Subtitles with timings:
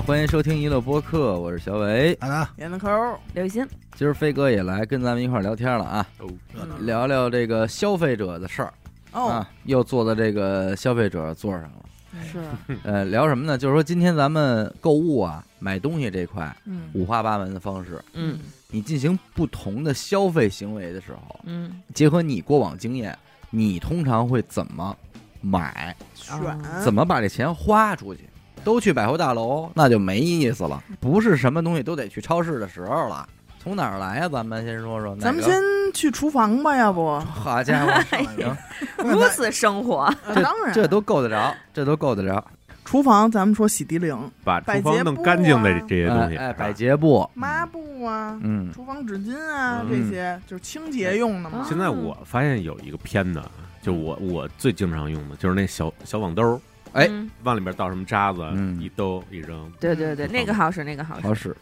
[0.00, 2.14] 欢迎收听娱乐播客，我是小伟。
[2.14, 2.88] 啊啊，闫子抠，
[3.34, 8.72] 刘雨欣，今儿飞哥也来跟咱们一块儿聊天了啊，嗯聊聊这个消费者的事儿
[9.12, 11.84] 哦啊，，又坐在这个消费者座上了。
[12.24, 12.42] 是，
[12.84, 13.56] 呃，聊什么呢？
[13.56, 23.16] 就是说今天咱们购物啊，买东西这块嗯五花八门的方式，嗯你进行不同的消费行为的时候，嗯，结合你过往经验，
[23.50, 24.96] 你通常会怎么
[25.40, 25.94] 买？
[26.14, 26.36] 选
[26.82, 28.22] 怎么把这钱花出去？
[28.64, 30.82] 都去百货大楼，那就没意思了。
[31.00, 33.28] 不是什么东西都得去超市的时候了。
[33.62, 34.28] 从哪儿来呀？
[34.28, 35.14] 咱们先说说。
[35.16, 35.62] 咱们先
[35.94, 37.18] 去厨房吧，要不？
[37.20, 38.56] 好家伙，
[39.04, 42.44] 如此生活，当然，这都够得着，这都够得着。
[42.84, 51.64] 厨房，咱们说洗涤灵、把厨房弄干净的啊这些东西，哎，百洁布，抹布啊、嗯，厨房纸巾啊嗯这些，就是清洁用的嘛。
[51.68, 53.40] 现在我发现有一个偏的，
[53.80, 56.60] 就我我最经常用的就是那小小网兜，
[56.92, 61.56] 哎嗯往里面倒什么渣子，嗯一兜一扔，对对对，嗯那个好使，那个好使，好使，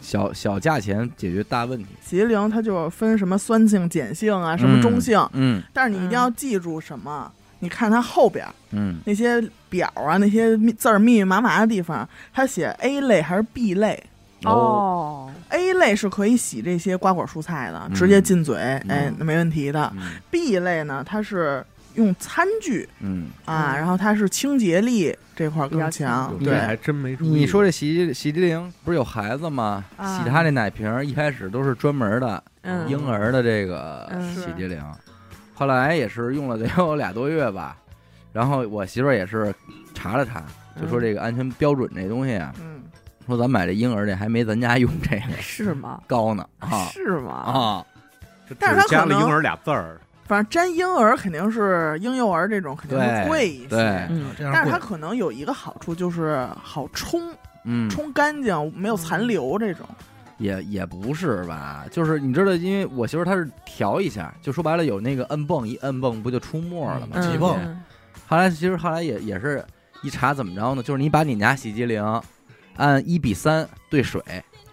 [0.00, 1.86] 小小价钱解决大问题。
[2.02, 7.30] 洗涤灵它就分什么酸性、碱性啊，什么中性，嗯但是你一定要记住什么？
[7.60, 14.02] 你看它后边嗯那些表啊，那些密字儿密密麻麻的地方，它写 A 类还是 B 类
[14.44, 19.90] 哦，？A 类是可以洗这些瓜果蔬菜的，嗯直接进嘴，嗯哎，那没问题的。
[19.96, 26.38] 嗯 B 类呢，它是用餐具嗯，啊，嗯然后它是清洁力这块儿更比较强强。
[26.38, 27.28] 对还真没注意。
[27.28, 29.84] 你说这洗洗涤灵不是有孩子吗？
[29.96, 34.82] 啊洗他这奶瓶儿一开始都是专门的嗯，婴儿的这个嗯洗涤灵，
[35.54, 37.76] 后来也是用了得有俩多月吧，
[38.32, 39.54] 然后我媳妇儿也是
[39.94, 40.42] 查了查，
[40.80, 42.82] 就说这个安全标准这东西啊，嗯，
[43.26, 46.00] 说咱买这婴儿这还没咱家用这个是吗？
[46.06, 47.32] 高呢啊是吗？
[47.32, 47.86] 啊，
[48.48, 53.68] 就但是它可能只加了婴儿俩字儿，反正粘婴儿肯定是婴幼儿这种肯定会贵一些。
[53.68, 54.08] 对。
[54.52, 57.20] 但是它可能有一个好处，就是好冲，
[57.64, 59.86] 嗯，冲干净，没有残留这种。
[60.38, 67.12] 也也不是吧，就是你知道，因为我媳妇儿她是调一下，就说白了有那个摁泵一摁泵不就出沫了吗？
[67.14, 67.80] 嗯起泵嗯
[68.26, 69.64] 后来其实后来也也是
[70.02, 72.02] 一查怎么着呢，就是你把你家洗洁灵
[72.76, 74.20] 按一比三兑水，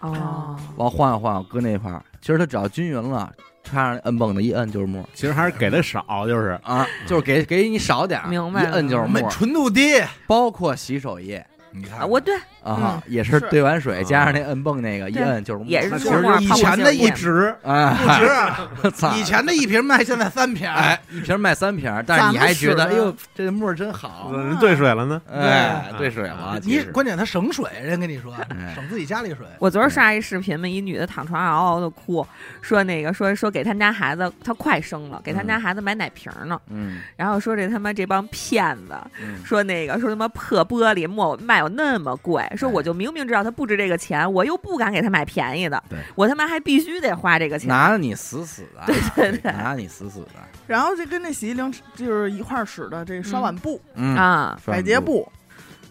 [0.00, 3.30] 哦，往晃悠晃悠搁那块儿，其实它只要均匀了，
[3.62, 13.40] 插上摁泵的一摁就是沫其实还是给的少，就是啊，就是给给你少点儿，明白一摁就是沫，纯度低，包括洗手液你看啊我对啊，嗯也是是。
[13.48, 14.02] 兑完水啊。
[14.02, 18.70] 加上那摁泵那个一摁就是沫，也是那其实以前的一性液值哎，不值啊。
[18.82, 20.68] 我 操，以前的一瓶卖，现在三瓶。
[20.68, 25.20] 哎，一瓶卖三瓶，但是你还觉得哎呦这沫儿真好，人兑水了呢。
[25.32, 26.02] 哎，对。
[26.02, 28.74] 兑水了，你关键它省水，人跟你说哎。
[28.74, 29.46] 省自己家里水。
[29.58, 32.26] 我昨儿刷一视频嘛，一女的躺床上嗷嗷的哭，
[32.60, 37.00] 说那个说说给他们家孩子，她快生了，给他们家孩子买奶瓶呢，嗯。
[37.16, 39.44] 然后说这他妈这帮骗子，嗯。
[39.44, 47.68] 说那个说他妈破玻璃墨卖有那么贵，说我就明明知道他不值这个钱，我又不敢给他买便宜的对，我他妈还必须得花这个钱。
[47.68, 55.30] 拿着你死死的，对对对拿着你死死的，然后就跟那洗衣灵就是一块儿使的这刷碗布、嗯，啊，刷百洁布，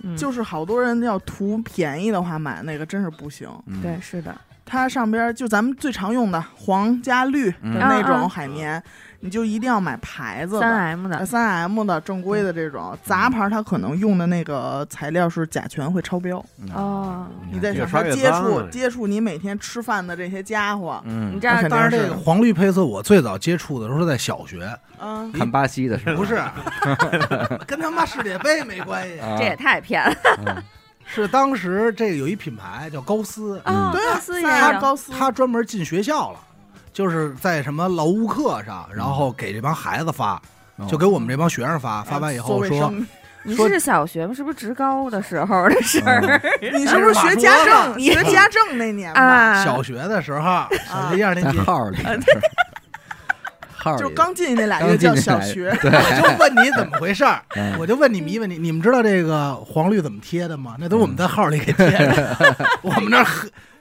[0.04, 3.48] 嗯就是好多人要图便宜的话买那个真是不行。
[3.68, 4.36] 嗯对，是的，
[4.66, 8.82] 它上边就咱们最常用的黄加绿的嗯那种嗯嗯海绵，
[9.22, 10.78] 你就一定要买牌子三的。
[10.78, 16.44] M 的，三 M 的正规的这种杂牌，它可能用的那个材料是甲醛会超标。
[16.60, 24.68] 嗯哦，你在想越刷越它接触接触你每天吃饭的这些家伙，嗯你，这样当然，这个黄绿配色我最早接触的时候是在小学，
[25.00, 26.42] 嗯，看巴西的时候不是
[27.68, 30.16] 跟他妈世界杯没关系，啊这也太骗了
[30.46, 30.64] 嗯
[31.14, 33.92] 是当时这个有一品牌叫高斯，啊！
[33.92, 36.40] 对啊高斯也有高斯他专门进学校了，
[36.94, 40.42] 就是在什么劳务课上，然后给这帮孩子发，
[40.78, 42.94] 哦就给我们这帮学生发，发完以做后说
[43.44, 44.34] 你是小学吗？
[44.36, 46.40] 是不是职高的时候的事儿？
[46.78, 47.98] 你是不是学家政？
[47.98, 49.66] 你学家政那年吧，啊？
[49.66, 51.98] 小学的时候，小学一二年级，号里，
[53.74, 54.00] 号里。
[54.00, 57.26] 就刚进去那俩月叫小学，我就问你怎么回事
[57.80, 60.76] 我就问你们一问题，你们知道这个黄绿怎么贴的吗？
[60.78, 62.38] 那都是我们在号里给贴的，
[62.84, 63.26] 我们那儿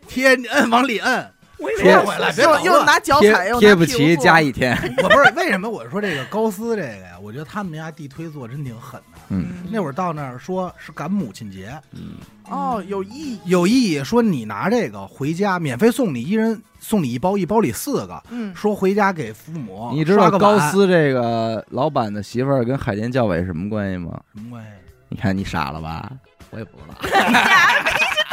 [0.08, 1.31] 贴，你摁往里摁，贴
[1.78, 2.60] 说回来别又。
[2.60, 7.18] 又拿脚踩，又贴不齐加一天， 我不是为什么我说这个高斯这个呀？
[7.22, 9.18] 我觉得他们家地推做真挺狠的。
[9.28, 12.14] 嗯那会儿到那儿说是赶母亲节，嗯
[12.48, 24.20] 哦，有意义，有意义，说你拿这个回家免费送你一人送你一包，一包里四个，嗯，说回家给父母你知道高斯这个老板的媳妇儿跟海淀教委什么关系吗？
[24.34, 24.70] 什么关系？
[25.08, 26.10] 你看你傻了吧？
[26.50, 26.94] 我也不知道。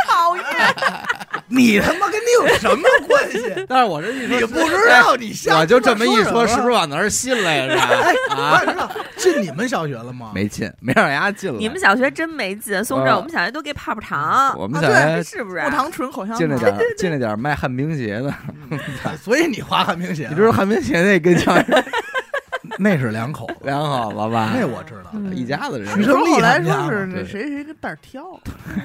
[0.07, 0.43] 讨厌，
[1.49, 3.39] 你他妈跟你有什么关系？
[3.67, 7.75] 但是我这一说，你不知道，你瞎我就这么一说，是不是往那儿信来着？
[7.79, 10.31] 哎，我啊，也知道，进你们小学了吗？
[10.35, 11.57] 没进，没让人家进了。
[11.57, 15.61] 你们小学真没进，宋正，呃我们小学都给泡泡糖，我们小学是不是？
[15.61, 18.33] 木糖醇口香糖进了 点儿进了点儿卖旱冰鞋的，
[19.23, 21.63] 所以你滑旱冰鞋啊，你知道旱冰鞋那跟前儿
[22.79, 24.51] 那是两口子，两口子吧？
[24.55, 25.11] 那我知道。
[25.13, 28.23] 嗯一家子人徐胜利后来说是谁谁跟蛋儿挑，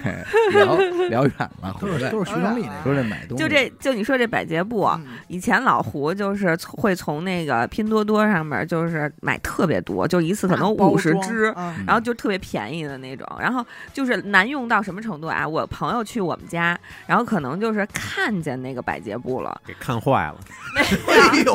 [0.53, 0.77] 聊
[1.09, 3.03] 聊远了，都回来是都是徐胜利那说个。
[3.03, 11.51] 这买东西，就这就你说这百洁布，嗯以前老胡就是从会从那个拼多多上面就是买特别多，就一次可能大包五十装只。
[11.57, 15.47] 嗯嗯然后就特别便宜的那种，然后就是难用到什么程度啊？
[15.47, 20.37] 我朋友去我们家，然后可能就是看见那个百洁布了，给看坏了，
[20.77, 21.55] 哎呦，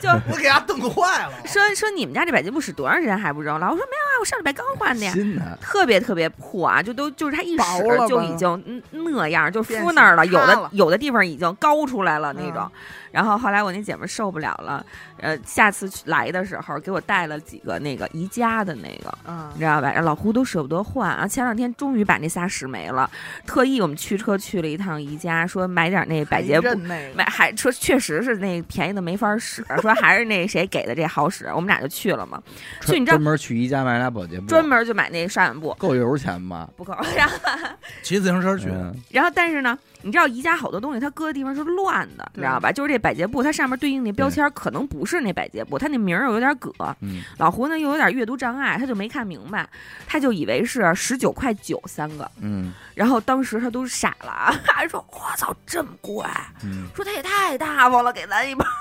[0.00, 1.32] 就我给他瞪坏了。
[1.46, 3.58] 说说你们家这百洁布使多长时间还不扔？
[3.58, 3.66] 了？
[3.66, 5.12] 我说没有啊，我上礼拜刚换的呀。
[5.12, 13.05] 新的，特别特别破啊，就都就是它一使就已经嗯那样，就变敷那儿了，有的有的地方已经高出来了那种嗯。
[13.16, 14.84] 然后后来我那姐们儿受不了了，
[15.16, 19.10] 呃，下次去来的时候给我带了几个那个宜家的那个。
[19.26, 19.90] 嗯你知道吧？
[20.02, 21.26] 老胡都舍不得换啊！
[21.26, 23.10] 前两天终于把那仨使没了，
[23.46, 32.42] 特意我们驱车去了一趟宜家，说买点那百洁布，那个买还说确实是那便宜的没法使，说还是那谁给的这好使，我们俩就去了嘛。
[32.82, 36.68] 去你知道专门去宜家买俩保洁布，专门就买那刷碗布，够油钱吗？
[36.76, 36.94] 不够。
[37.16, 37.34] 然后
[38.02, 42.70] 骑自行车去，嗯然后但是呢，你知道宜家好多东西它搁的地方是乱的，你知道吧？
[42.70, 46.72] 就是这百洁布，它上面对应那标签可能不是那百洁布，它那名儿又有点葛。
[47.00, 49.68] 嗯，老胡呢又有点阅读障碍，他就没看明白，
[50.06, 56.24] 他就以为是十九块九三个，嗯然后当时他都傻了啊， 还说我操这么贵，
[56.62, 58.64] 嗯，说他也太大方了，给咱一包。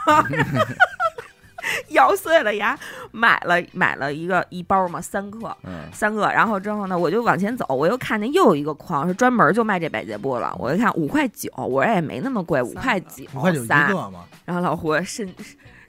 [1.90, 2.78] 咬碎了牙，
[3.12, 13.68] 买了买了一个一包嘛，三克，嗯三个，然后之后呢，我就往前走，我又看见又有一个筐是专门就卖这百洁布了，我一看五块九，我说也没那么贵，五块九，五块九一。
[13.68, 15.34] 个嘛，然后老胡深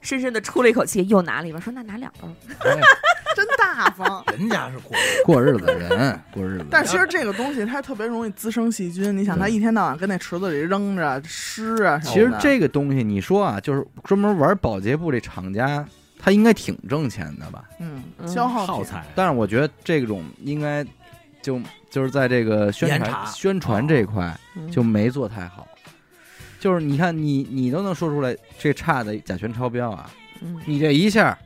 [0.01, 2.27] 深深的出了一口气，又拿了一包，说那拿两包。
[2.59, 2.77] 哎
[3.37, 4.23] 真大方。
[4.35, 6.65] 人家是过过日子的人，过日子。
[6.71, 12.11] 但其实这个东西它特别容易滋生细菌，你想它一天到晚跟那池子里扔着湿啊什么的。
[12.13, 15.85] 其实这个东西，你说啊，就是专门玩保洁布这厂家，
[16.17, 17.63] 他应该挺挣钱的吧？
[17.79, 19.05] 嗯嗯消耗耗材。
[19.13, 20.83] 但是我觉得这种应该
[21.39, 21.61] 就
[21.91, 25.67] 就是在这个宣传宣传这块嗯就没做太好。
[26.59, 30.09] 就是你看你你都能说出来这差的甲醛超标啊，
[30.41, 31.37] 嗯你这一下，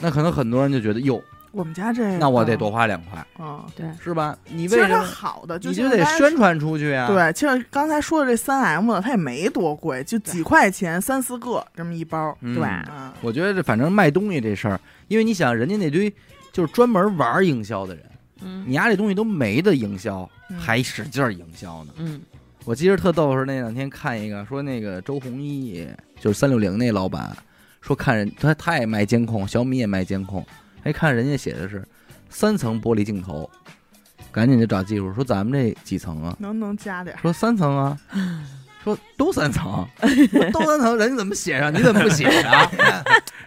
[0.00, 3.62] 那可能很多人就觉得哟，我们家这个，那我得多花两块，嗯。
[3.76, 4.36] 对，是吧？
[4.48, 12.36] 你其实它为什么好的，就你就得宣传出去啊？，对，其实刚才说的这三 M 的，它也没多贵，就几块钱三四个这么一包。
[12.40, 16.12] 对嗯，我觉得这反正卖东西这事儿，因为你想人家那堆
[16.52, 18.04] 就是专门玩营销的人，
[18.42, 21.92] 嗯你家这东西都没得营销，嗯还使劲儿营销呢。
[21.96, 22.20] 嗯
[22.64, 25.88] 我记得特逗是那两天看一个说那个周鸿祎，
[26.20, 27.34] 就是三六零那老板，
[27.80, 30.44] 说看人他他也卖监控，小米也卖监控，
[30.82, 31.86] 还看人家写的是
[32.28, 33.48] 三层玻璃镜头，
[34.30, 36.36] 赶紧就找技术说咱们这几层啊？
[36.38, 37.18] 能不能加点儿？
[37.20, 37.98] 说三层啊，
[38.84, 39.86] 说都三层，
[40.52, 41.72] 都三层，人家怎么写上？
[41.72, 42.70] 你怎么不写啊？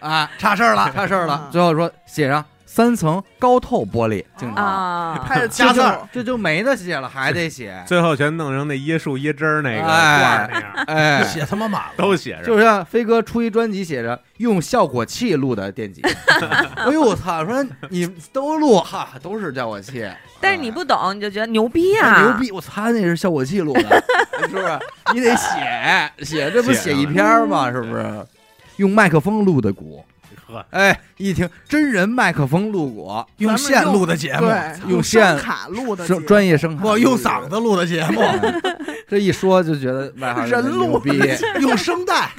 [0.00, 0.90] 啊，差事儿了。
[0.92, 1.52] 差事儿了嗯。
[1.52, 7.78] 最后说写上三层高透玻璃镜头，啊，拍的这就加字儿，这就没得写了，还得写。
[7.86, 12.44] 最后全弄成那椰树椰汁儿那个哎罐儿那样，哎， 写他妈满了，都写着。
[12.44, 16.00] 就像飞哥出一专辑，写着用效果器录的电吉。
[16.74, 17.44] 哎呦我操！
[17.44, 20.08] 说你都录哈，都是效果器，
[20.40, 22.50] 但是你不懂，你就觉得牛逼哎啊，牛逼！
[22.52, 24.02] 我操，他那是效果器录的，
[24.40, 24.78] 是不是？
[25.12, 27.70] 你得写写，这不写一篇儿吗？
[27.70, 28.26] 是不是？
[28.76, 30.02] 用麦克风录的鼓，
[30.52, 34.46] 呵，哎，一听真人麦克风录过，用线录的节目，
[34.88, 38.20] 用线卡录的声专业声卡，我用嗓子录的节目，
[39.08, 41.00] 这一说就觉得外行人录
[41.60, 42.30] 用声带，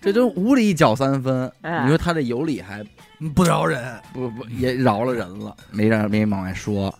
[0.00, 1.50] 这就无理搅三分。
[1.62, 1.82] 哎。
[1.84, 2.84] 你说他这有理还
[3.34, 3.82] 不饶人。
[4.12, 6.92] 不不也饶了人了，没让没往外说。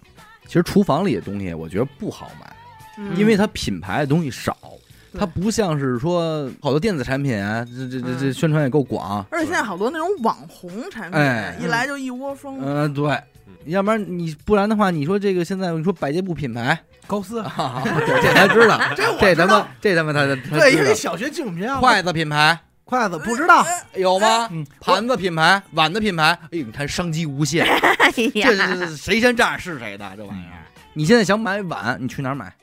[0.46, 2.52] 其实厨房里的东西，我觉得不好买，
[2.98, 3.16] 嗯。
[3.16, 4.83] 因为它品牌的东西少，对
[5.18, 9.24] 它不像是说好多电子产品啊，这这这这嗯宣传也够广。
[9.30, 11.56] 而且现在好多那种网红产品，哎。
[11.60, 12.60] 一来就一窝蜂。
[12.62, 13.18] 嗯、对，
[13.66, 20.90] 要不然你不然的话，你说这个现在你说百洁布品牌，高斯， 啊、 这这他知道，这我这他妈这他妈他他对，因知道。
[20.90, 22.58] 为小学进我们学校筷子品牌。
[22.86, 24.46] 筷子不知道，有吗？
[24.52, 24.64] 嗯。
[24.78, 27.66] 盘子品牌、碗的品牌，哎呦，你看商机无限，
[28.14, 30.60] 这谁先占是谁的这玩意儿。
[30.92, 32.54] 你现在想买碗，你去哪儿买？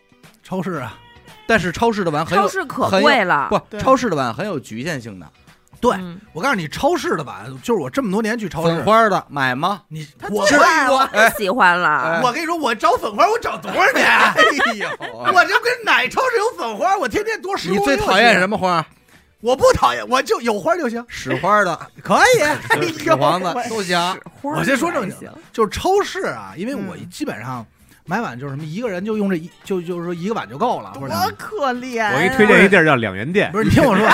[0.43, 0.97] 超市啊，
[1.47, 5.27] 但是超市的碗很有超市可贵了，不，对超市的碗很有局限性的。
[5.79, 9.81] 对嗯我告诉你，超市的碗就是我这么多年去超市，粉花的买吗？
[9.87, 12.21] 你他我我我太喜欢了哎。
[12.23, 14.05] 我跟你说，我找粉花我找多少年？
[14.07, 14.33] 哎
[14.75, 14.87] 呦，
[15.33, 17.69] 我就跟哪超市有粉花，我天天多十。
[17.71, 18.47] 你最讨厌什？
[18.47, 18.85] 么花？
[19.39, 22.93] 我不讨厌，我就有花就行，屎花的、可以。
[22.99, 23.97] 屎黄的都行。
[24.43, 27.65] 我先说正经的，就是超市啊，因为我嗯基本上
[28.05, 32.11] 买碗就是什么一个人就用这一就就是说一个碗就够了，或多者可怜啊！
[32.13, 33.51] 我给你推荐一地儿叫两元店。
[33.51, 34.07] 不，是你听我说，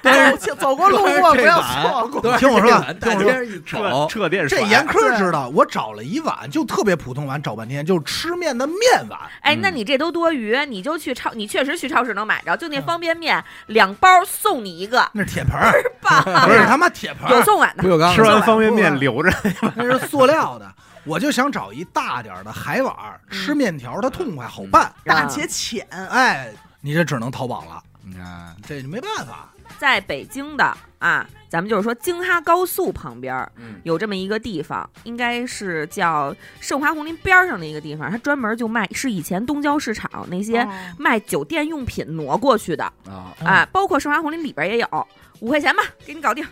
[0.38, 2.20] 走走过路过不要错过。
[2.38, 2.70] 听我说
[3.00, 8.78] 大听我说街一撤瞅，撤店甩这严科知道，我找了一碗就特别普通碗，找半天就是吃面的面
[9.10, 9.60] 碗，哎，嗯。
[9.60, 16.22] 那你这都多余，你就去超，你确实去超市能买着，就那嗯方便面两包送你一个，那是铁盆儿，棒！
[16.46, 17.82] 不是他妈铁盆儿，有送碗的。
[17.82, 19.30] 不，锈钢吃完方便面留着，
[19.74, 20.72] 那是塑料的。
[21.04, 24.92] 我就想找一大点儿的海碗儿，吃面条它痛快好办。
[25.04, 29.48] 大且浅，哎，你这只能淘宝了，你看，这就没办法。
[29.78, 40.70] 在北京的啊，咱们就是说京哈高速旁边儿嗯，有这么一个地方，应该是叫盛华红林边儿上的一个地方，它专门就卖，是以前东郊市场那些哦。
[40.98, 42.84] 卖酒店用品挪过去的。
[43.06, 45.08] 啊，啊，包括盛华红林里边也有，
[45.40, 46.46] 五块钱吧，给你搞定，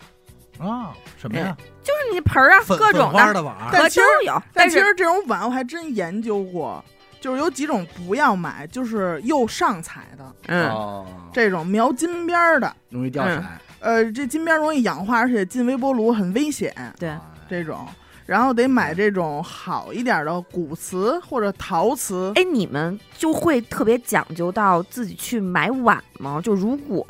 [0.60, 1.56] 啊，什么呀？
[1.82, 6.84] 就是你盆儿啊，粉各种的但其实都有，但其实这种碗我还真研究过，
[7.20, 13.42] 就是有几种不要买，就是釉上彩的嗯，哦，这种描金边儿的，容易掉色。
[13.80, 16.74] 呃，这金边容易氧化，而且进微波炉很危险。
[16.98, 17.86] 对，哎这种，
[18.30, 22.30] 然后得买这种好一点的古瓷或者陶瓷。
[22.36, 26.40] 哎，你们就会特别讲究到自己去买碗吗？
[26.40, 27.04] 就如果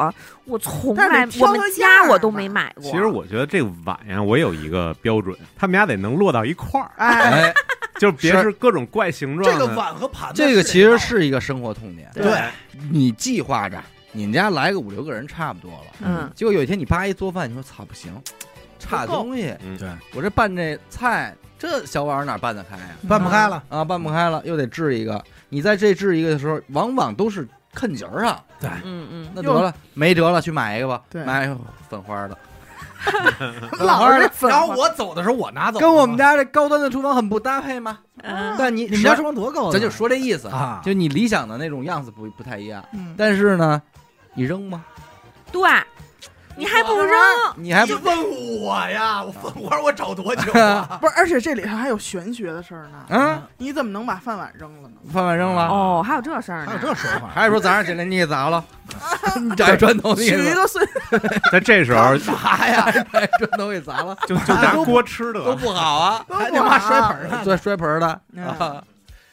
[0.46, 7.54] 我从来我们家我都没买过，其实我觉得这个碗呀，我有一个标准，他们家得能摞到一块儿，哎，哎，
[7.98, 9.52] 就别是是各种怪形状的。
[9.52, 12.10] 这个碗和盘子，这个其实是一个生活痛点。
[12.14, 12.44] 对，
[12.90, 13.78] 你计划着
[14.12, 18.10] 你们家来个五六个人差不多了，嗯，结果有一天你爸一做饭，你说操不行，
[18.80, 22.88] 差东西，嗯对，我这拌这菜，这小碗哪拌得开呀？
[23.08, 23.62] 拌不开了。
[23.68, 25.22] 啊，拌不开了，又得制一个。
[25.50, 28.42] 你在这制一个的时候，往往都是啃节儿啊。
[28.58, 31.02] 对，嗯嗯，那得了，没辙了，去买一个吧。
[31.10, 31.46] 对买
[31.88, 32.36] 粉花的，
[33.78, 37.98] 老是粉然后我走的时候我拿走，跟我们家这高端的厨房很不搭配吗？
[38.22, 39.72] 嗯但你你们家厨房多高啊？
[39.72, 42.84] 咱就说这意思啊就你理想的那种样子不不太一样。
[42.92, 43.80] 嗯，但是呢，
[44.34, 44.84] 你扔吗？
[45.50, 45.62] 对，
[46.60, 47.16] 你还不扔，
[47.56, 48.16] 你还不问
[48.60, 49.22] 我呀？
[49.24, 50.86] 我粉花我找多久啊？
[51.00, 53.04] 不是，而且这里头还有玄学的事儿呢。
[53.08, 54.94] 嗯，你怎么能把饭碗扔了呢？
[55.10, 55.68] 饭碗扔了？
[55.68, 56.80] 哦，还有这事儿呢还有。
[56.80, 57.30] 这说法？
[57.34, 58.62] 还是说早上起来你给砸了？
[59.40, 60.84] 你找一砖头你取给一个碎，
[61.50, 62.92] 在这时候砸呀？
[63.10, 66.24] 把砖头给砸了，就就拿锅吃的都的，不好啊！
[66.28, 67.40] 都还得妈摔盆儿呢。
[67.42, 68.20] 摔摔盆儿的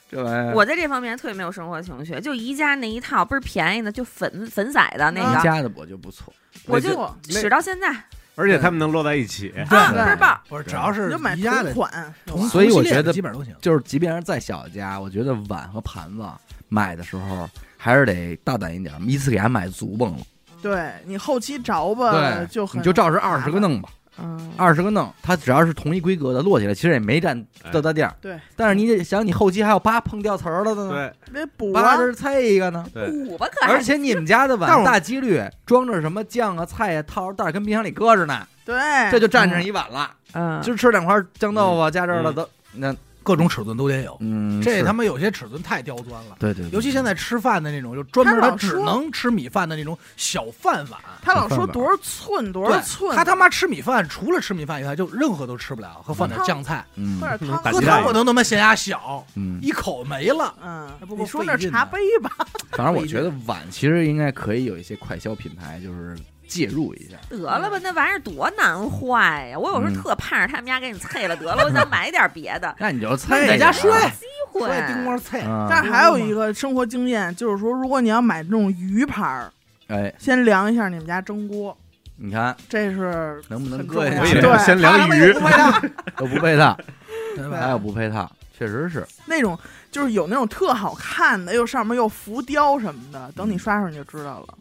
[0.10, 0.54] 这玩意儿。
[0.54, 6.34] 我在这方面特别没有生活情趣，就宜家那一套不是便宜的，就粉粉色的那个宜，家的我就不错，
[6.66, 6.90] 我就
[7.30, 7.94] 使到现在，
[8.36, 9.50] 而且他们能摞在一起。
[9.50, 10.40] 啊，对倍儿棒。
[10.48, 12.14] 不是，只要是你就买宜家的款。
[12.50, 13.54] 所以我觉得基本上都行。
[13.62, 16.26] 就是即便是再小的家，我觉得碗和盘子
[16.70, 20.24] 买的时候还是得大胆一点，一次给它买足蹦了。
[20.60, 28.14] 对你后期着吧对，就你就照着二十个弄吧，嗯，二十个弄，它只要是同一规格的，摞起来其实也没占多大地儿。
[28.20, 31.82] 对，但是你得想，你后期还有八碰掉瓷儿了的呢，对得补啊。
[31.84, 32.84] 扒这菜一个呢。
[32.94, 38.76] 补吧可而且你们家的碗大几率装着什么酱啊、菜啊，套着袋儿跟冰箱里搁着呢，对，
[39.12, 40.12] 这就占上一碗了。
[40.34, 42.96] 嗯，今儿吃两块酱豆腐加这儿了嗯都，那
[43.28, 44.16] 各种尺寸都得有。
[44.22, 50.98] 嗯，这他妈有些尺寸太刁钻了，对对，对尤其现在吃饭的那种，就专门他只能吃米饭的那种小饭碗。
[51.22, 57.20] 他老说多少寸多少寸，他他妈吃米饭，除了吃米饭以外，就任何都吃不了，和放点酱菜，嗯。
[57.20, 57.74] 喝点汤。
[57.74, 60.56] 喝汤我都他妈嫌牙小，嗯，一口没了。
[60.64, 60.90] 嗯。
[61.10, 62.32] 你说那费劲的茶杯吧，
[62.72, 66.16] 反正我觉得碗其实应该可以有一些快消品牌，就是
[66.48, 67.18] 介入一下。
[67.30, 69.60] 得了吧，那玩意儿多难坏呀！
[69.60, 69.96] 我有时嗯。
[69.96, 72.74] 候特盼着他们家给你菜了得了，我想 买点别的。
[72.80, 74.68] 那你就那菜你在家睡，机会。
[74.68, 75.42] 睡叮咣菜。
[75.42, 79.52] 啊，但是还有一个生活经验，就是说，如果你要买这种鱼盘儿，
[79.88, 81.78] 哎，先量一下你们家蒸锅，
[82.16, 82.56] 你看。
[82.70, 84.58] 这是能不能很搁进重要去我以为？
[84.66, 85.82] 先量鱼，不配套，
[86.18, 86.78] 都不配套，
[87.52, 89.06] 还有不配套，确实是。
[89.26, 89.58] 那种，
[89.92, 94.58] 就是有那种特好看的，又上面又浮雕什么的，等你刷上你就知道了，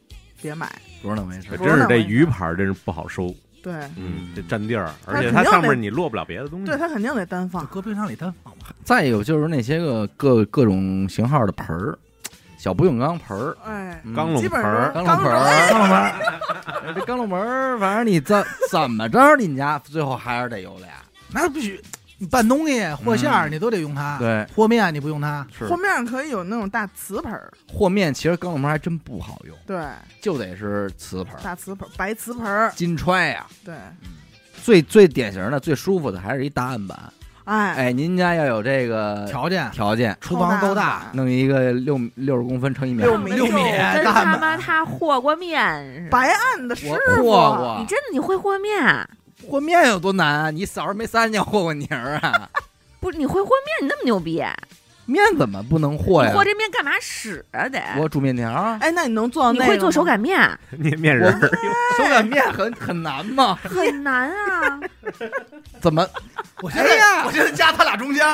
[0.47, 0.71] 别买。
[1.03, 6.77] 不是那么回事真是这鱼盘真是不好收，对，嗯，这占地儿，而且它上面你落不了别的东西对，。
[6.77, 7.67] 它肯定得单放。
[7.67, 8.73] 搁冰箱里单放吧。
[8.85, 11.99] 再有就是那些个各各种型号的盆儿，
[12.57, 16.13] 小不锈钢盆儿，哎，嗯钢笼盆儿钢笼盆哎儿，钢笼盆儿，
[16.87, 20.89] 哎这钢笼盆儿，反正你怎怎么着，你们家最后还是得有俩。
[21.33, 21.81] 那必须，
[22.19, 23.53] 你拌东西和馅儿嗯。
[23.53, 25.67] 你都得用它，对，和面你不用它，是。
[25.67, 29.85] 和面可以有那种大瓷盆儿，和面，其实钢烙馍还真不好用，对，
[30.21, 33.47] 就得是瓷盆儿、大瓷盆儿，白瓷盆儿，金揣呀。
[33.65, 33.75] 对，
[34.63, 36.99] 最最典型的、最舒服的还是一大案板。
[37.45, 39.71] 哎，哎，您家要有这个条件。
[39.71, 43.31] 条件，厨房够大，弄一个六六十公分乘一米，六米。
[43.35, 43.63] 六米
[43.95, 46.09] 跟大他妈满，他和过面。
[46.11, 47.77] 白案的师我傅，和过。
[47.79, 49.09] 你真的你会和面？
[49.47, 50.51] 和面有多难啊？
[50.51, 52.51] 你嫂儿没撒尿和过泥儿啊？
[53.01, 53.83] 不是你会和面？
[53.83, 54.43] 你那么牛逼？
[55.07, 56.33] 面怎么不能和呀？
[56.33, 57.69] 和这面干嘛使啊？
[57.69, 60.05] 得我煮面条儿，哎，那你能做到那个你会做手？
[60.05, 60.39] 擀面？
[60.71, 61.41] 面面人儿，
[61.97, 63.59] 手擀面很很难吗？
[63.63, 64.81] 很难啊！
[65.81, 66.07] 怎么
[66.63, 68.25] 我现在我现在夹他俩中间，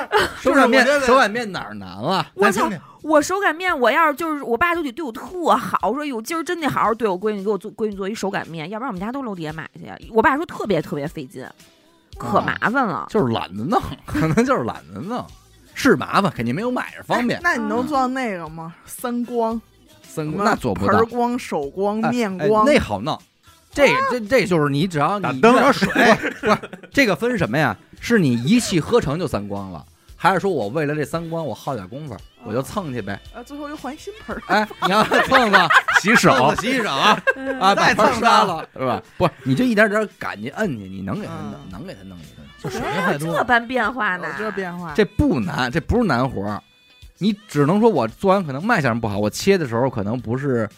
[0.41, 2.27] 手擀面我觉得手擀面哪儿难了？
[2.35, 2.69] 我操
[3.03, 5.23] 我手擀面，我要是就是我爸就得对我特
[5.57, 9.91] 好，说哟，今儿真得好好对我闺女，给我做闺女做一手擀面，要不然我们家都楼底下买去。
[10.11, 11.45] 我爸说特别特别费劲，
[12.17, 13.07] 可啊麻烦了。
[13.11, 15.27] 就是懒得弄，可能就是懒得弄，
[15.75, 17.43] 是麻烦，肯定没有买着方便哎。
[17.43, 18.75] 那你能做到那个吗？
[18.87, 19.61] 三光，
[20.03, 23.19] 三光那做不到盆，光、手光、面光，那好弄。
[23.75, 25.89] 这这这就是你只要你打灯有点水，
[26.41, 26.59] 不是
[26.91, 27.75] 这个分什么呀？
[28.01, 29.83] 是你一气呵成就三光了，
[30.23, 33.19] 还是说我为了这三观我耗点功夫，我就蹭去呗？
[33.35, 34.41] 啊，最后又换一新盆儿。
[34.47, 35.69] 哎，你要蹭蹭
[36.01, 37.21] 洗手，洗洗手啊，
[37.61, 39.03] 啊，把再蹭刷了是吧？
[39.19, 42.47] 不是，你就一点点赶紧摁去，你能给他弄嗯能给他弄一弄。
[42.63, 44.29] 就水哎太多这，般变化呢？
[44.39, 46.63] 这变化，这不难，这不是难活儿，
[47.19, 50.69] 你只能说我做完可能卖相不好，我切的时候可能不是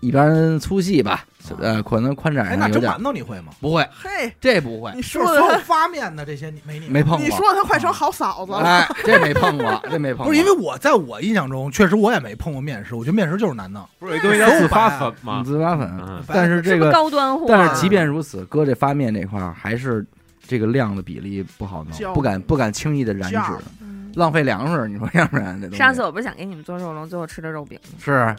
[0.00, 1.24] 一般粗细吧，
[1.58, 3.52] 呃，可能宽窄哎，那蒸上有点馒头你会吗？
[3.60, 7.24] 不会，嘿，这不会你，说的所有发面的这些你没你没碰过。
[7.24, 10.26] 你说他快成好嫂子了，哎，这没碰过，这没碰过。
[10.26, 13.86] 不是因为我在我印象中，确实我也没碰过面食，我觉得面食就是难弄。
[13.98, 15.42] 不是有一东西叫自发粉嗯吗？
[15.44, 17.44] 自发粉嗯，但是这是不是个，高端货？
[17.48, 20.04] 但是即便如此，搁这发面这块儿还是
[20.46, 23.38] 这个量的比例不好弄，不敢不敢轻易的染指，
[23.79, 23.79] 嗯
[24.14, 25.78] 浪费粮食，你说要不然这东西。
[25.78, 27.98] 上次我不是想给你们做肉龙，最后吃的肉饼吗？
[28.04, 28.34] 是。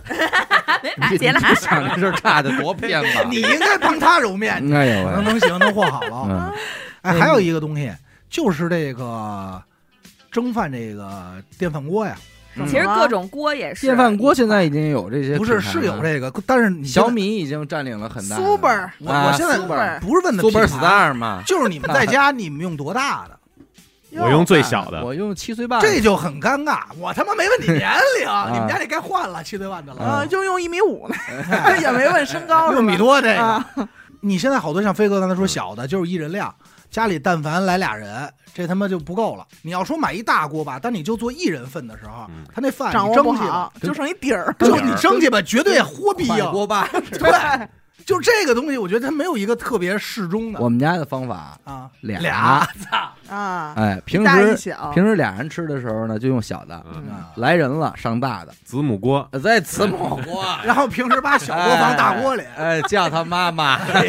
[0.83, 1.39] 没 你法接了。
[1.39, 3.23] 你想这事儿差的多偏吧？
[3.29, 6.27] 你应该帮他揉面，哎呦喂，能能行，能和好了。
[6.27, 6.53] 嗯，
[7.03, 7.91] 哎，还有一个东西
[8.29, 9.61] 就是这个
[10.31, 12.15] 蒸饭这个电饭锅呀，
[12.55, 12.65] 嗯。
[12.65, 13.85] 其实各种锅也是。
[13.85, 18.43] 电饭锅现在已经有这些不是是有这个，但是你小，米已经占领了很大的。
[18.43, 23.37] Super 我现在 Super 不是问的 Super Star 嘛，就是你们在家你们用多大的，
[24.19, 26.81] 我用最小的，我用七岁半，这就很尴尬。
[26.97, 31.15] 我他妈没问你年龄， 你们家这该换了七岁半的了，啊，就用一米五呢，
[31.81, 33.87] 也没问身高六米多这啊个。
[34.23, 36.53] 你现在好多像飞哥刚才说小的，就是一人量，
[36.91, 39.47] 家里但凡来俩人，这他妈就不够了。
[39.63, 44.55] 你要说买一大锅吧，但你就做一人份的时候嗯，他那饭掌握你蒸去吧不好，，就剩一底儿。
[44.59, 46.51] 就你蒸去吧，绝对豁逼硬。
[46.51, 46.87] 锅巴。
[46.87, 47.31] 对，
[48.05, 52.67] 就这个东西，我觉得它没有一个特别适中的我们家的方法，啊，俩俩
[53.29, 56.83] 啊，哎，平时，平时俩人吃的时候呢，就用小的。
[57.35, 63.77] 来人了上大的，子母锅，呃在子母锅， 然后平时把小锅放大锅里，哎，叫他妈妈。
[63.77, 64.01] 他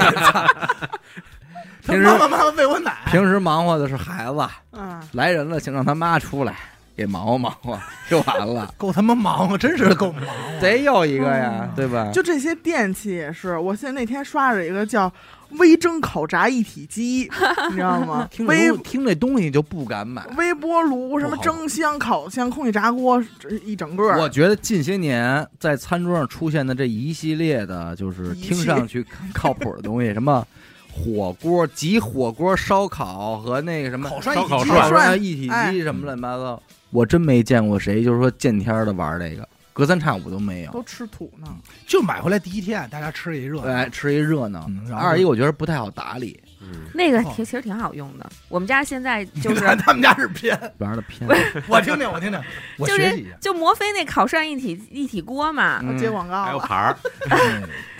[1.94, 6.54] 平时妈妈妈妈喂我奶，平时忙活的是孩子，嗯，来人了，请让他妈出来
[6.96, 7.78] 给忙活忙活，
[8.08, 8.72] 就完了。
[8.78, 10.60] 够他妈忙活，真是够忙活。
[10.60, 12.10] 得有一个呀嗯，对吧？
[12.12, 15.10] 就这些电器也是，我现在那天刷着一个叫
[15.58, 17.30] 微蒸烤炸一体机，
[17.70, 18.28] 你知道吗？
[18.30, 20.26] 听微听这东西就不敢买。
[20.36, 24.04] 微波炉、什么蒸箱、烤箱、空气炸锅，这一整个。
[24.18, 30.46] 我觉得近些年在餐桌上出现的这一系列的，就是听上去靠谱的东西， 什么
[30.92, 40.70] 火锅、集火锅、烧烤和那个什么烤涮烤一体机烤涮涮一体哎机什么乱七八糟，我真没见过谁就是说见天儿的玩这个，隔三差五都没有。
[40.72, 41.48] 都吃土呢，
[41.86, 43.64] 就买回来第一天，大家吃一热闹。
[43.64, 44.84] 哎，吃一热闹嗯。
[44.88, 48.30] 然后二一，我觉得不太好打理，嗯，那个其实挺好用的。
[48.50, 51.26] 我们家现在就是 他们家是偏，玩的偏。
[51.66, 52.38] 我听听，我听听，
[52.76, 53.36] 我就是学习一下。
[53.40, 56.44] 就摩飞那烤涮一体一体锅嘛，嗯接广告了。
[56.44, 56.96] 还有牌儿，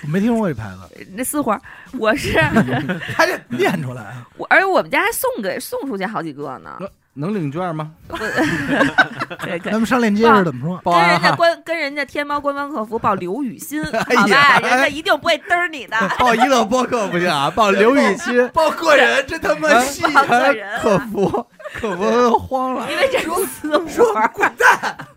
[0.07, 1.59] 没听说过这牌子，那私活，
[1.99, 2.39] 我是
[3.17, 4.15] 还得练出来。
[4.37, 6.79] 我，而且我们家还送给送出去好几个呢。
[7.15, 7.91] 能领券吗？
[9.65, 10.79] 咱们上链接是怎么说？
[10.83, 15.97] 报跟人家，官跟人家天猫官方客服报刘雨欣，哎好吧，呀人家一定不会嘚儿你的。
[16.19, 20.03] 报娱乐播客不行啊，报刘雨欣，报个人，真他妈 细。
[20.13, 21.29] 报个人客服，
[21.75, 22.91] 客服都慌了。
[22.91, 24.31] 因为这是私活儿，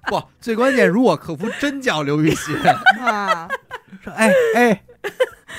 [0.08, 2.55] 不，最关键，如果客服真叫刘雨欣，
[3.05, 3.47] 啊，
[4.03, 4.84] 说哎哎，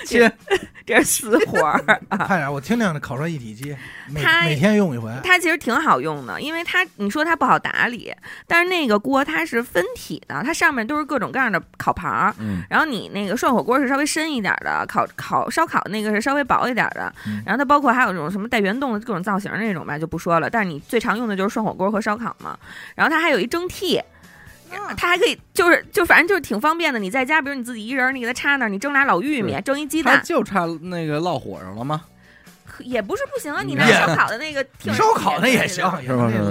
[0.05, 0.31] 亲，
[0.87, 1.79] 这是私活儿。
[2.27, 3.77] 快点，我听听烤串一体机，
[4.09, 5.11] 每它每天用一回。
[5.25, 8.15] 它其实挺好用的，因为它你说它不好打理，
[8.47, 12.35] 但是那个锅它是分体的，它上面都是各种各样的烤盘儿。
[12.39, 20.49] 嗯然后你那个涮火锅是稍微深一点的，烤烤烧烤那个是稍微薄一点的嗯，然后它包括还有这种什么带圆洞的各种造型那种吧，就不说了。
[20.49, 22.57] 但是你最常用的就是涮火锅和烧烤嘛。
[22.95, 24.01] 然后它还有一蒸屉，
[24.97, 26.99] 它还可以就是就反正就是挺方便的。
[26.99, 32.03] 你在家，比如你自己一人，你给它插那儿，你蒸俩老玉米，蒸一鸡蛋，就差那个烙火上了吗？
[32.81, 33.63] 也不是不行啊。
[33.63, 35.85] 你拿烧烤的那个 挺烧烤那也行，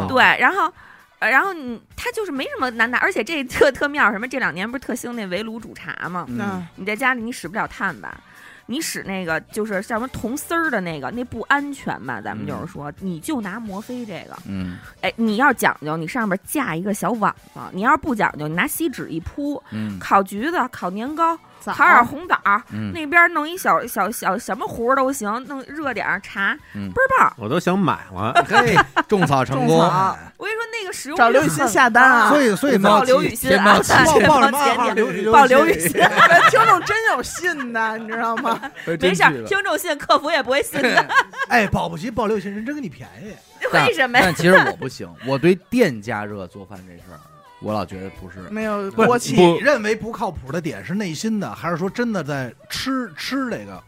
[0.08, 0.72] 对，然后。
[1.18, 4.28] 呃，然后你它就是没什么难打，而且这特特妙什么？
[4.28, 6.26] 这两年不是特兴那围炉煮茶吗？
[6.28, 8.20] 嗯，你在家里你使不了炭吧？
[8.68, 12.20] 你使那个就是像什么铜丝儿的那个，那不安全吧？
[12.20, 22.38] 咱们就是说，你就拿摩飞这个，嗯哎，你要讲究，你上面架一个小网子；你要是不讲究，你拿锡纸一铺，嗯烤橘子、烤年糕、枣烤点红枣，
[22.72, 27.34] 嗯那边弄一小小小什么糊都行，弄热点儿茶，嗯倍儿棒。
[27.38, 28.34] 我都想买了。
[28.48, 28.76] 嘿，
[29.08, 32.30] 种草成功种，草我跟你说，那个使用找刘雨欣下单啊！
[32.30, 35.92] 所以所以天报刘雨欣报报什么报刘雨欣，
[36.52, 38.60] 听众真有信的，你知道吗？
[39.00, 41.08] 没事儿，听众信客服也不会信的。
[41.48, 43.34] 哎，保不齐报刘雨欣人真给你便宜。
[43.74, 44.26] 为什么呀？
[44.26, 47.20] 但其实我不行，我对电加热做饭这事儿，
[47.66, 48.38] 我老觉得不是。
[48.52, 53.82] 没有锅气，你认为不靠谱的点是内心的，还是说真的在吃吃这个？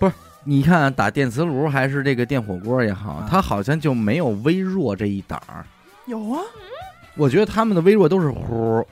[0.00, 0.12] 不是
[0.42, 5.64] 你看打电磁炉还是这个电火锅也好啊，它好像就没有微弱这一档儿。
[6.06, 6.40] 有啊，
[7.14, 8.84] 我觉得他们的微弱都是呼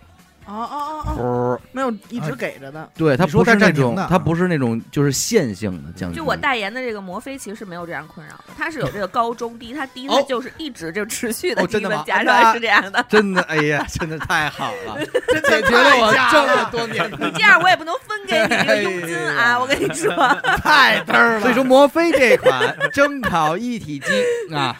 [0.48, 2.88] 哦哦哦哦，没有一直给着的。
[2.96, 6.16] 对，它不是那种它不是那种就是线性的降低。
[6.16, 13.04] 就我代言的这个摩飞其实是没有这样困扰的，它是有这个高中低，它低哦它就是一直就持续的低温加热是这样的。
[13.08, 14.96] 真的，哎呀，真的太好了，
[15.28, 17.10] 真解决了我这么多年。
[17.20, 19.58] 你这样我也不能分给你这个佣金哎啊！
[19.60, 20.14] 我跟你说，
[20.64, 21.40] 太嘚儿了。
[21.40, 24.74] 所以说，摩飞这款 蒸烤一体机啊，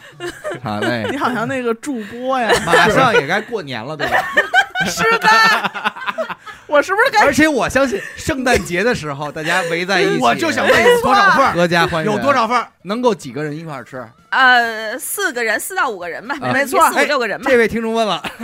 [0.63, 4.17] 好嘞你，好像那个助播呀，马上也该过年了，对吧？
[4.87, 5.27] 是的，
[6.67, 11.51] 我是不是该而且我相信圣诞节的时候，大家围在一起， 我就想问有多少份儿？
[11.53, 12.67] 合家欢，有多少份儿？
[12.83, 14.05] 能够几个人一块儿吃？
[14.29, 17.49] 呃四个人四到五个人吧，啊没错四五六个人吧。
[17.49, 18.23] 这位听众问了，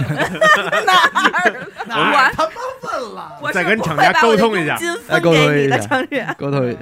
[0.86, 0.94] 哪
[1.32, 1.68] 儿？
[1.88, 3.40] 我他妈问了？
[3.54, 6.36] 再跟不厂家沟通一下佣金哎分给你的，沟通一下。
[6.40, 6.80] 沟通一下。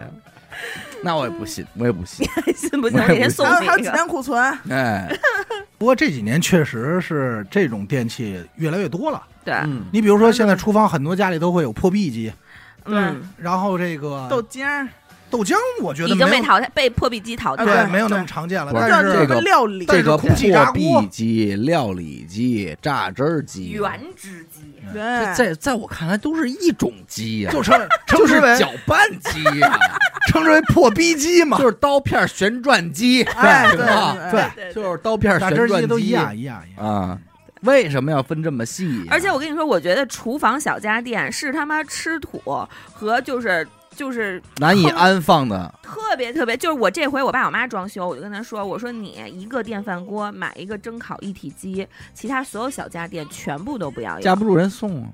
[1.06, 2.26] 那我也不信，我也不信。
[2.56, 2.98] 信不信？
[2.98, 3.98] 我哪天送还有还有几你一个。
[3.98, 4.42] 天库存？
[4.70, 5.14] 哎，
[5.78, 9.22] 不过这几年确实是这种电器越来越多了。
[9.44, 12.32] 对，嗯，你比如说，现在厨房很多家里都会有破壁机，
[12.86, 14.88] 嗯，然后这个豆浆儿，
[15.34, 17.90] 豆浆，我觉得已经被淘汰，被破壁机淘汰对了。
[17.90, 18.72] 没有那么对常见了。
[18.72, 24.62] 不是但是这个料理，这个空气炸破锅壁机、料理机、榨汁儿机，原汁机，
[24.94, 25.02] 对，
[25.34, 29.76] 在在我看来都是一种机呀，就称就是 称之为搅拌机呀，
[30.30, 33.86] 称之为破逼机嘛，就是刀片旋转机，哎，对对
[34.32, 36.88] 对对就是刀片旋转机都一样一样一样。
[36.88, 37.20] 啊。
[37.62, 39.08] 为什么要分这么细呀？
[39.10, 42.44] 而且我跟你说，我觉得厨房小家电是他妈吃土
[42.92, 55.10] 和就是就是难以安放的，特别特别，就是我这回我爸我妈装修，我就跟他说，我说你一个电饭锅买一个蒸烤一体机，其他所有小家电全部都不要有架不住人送啊，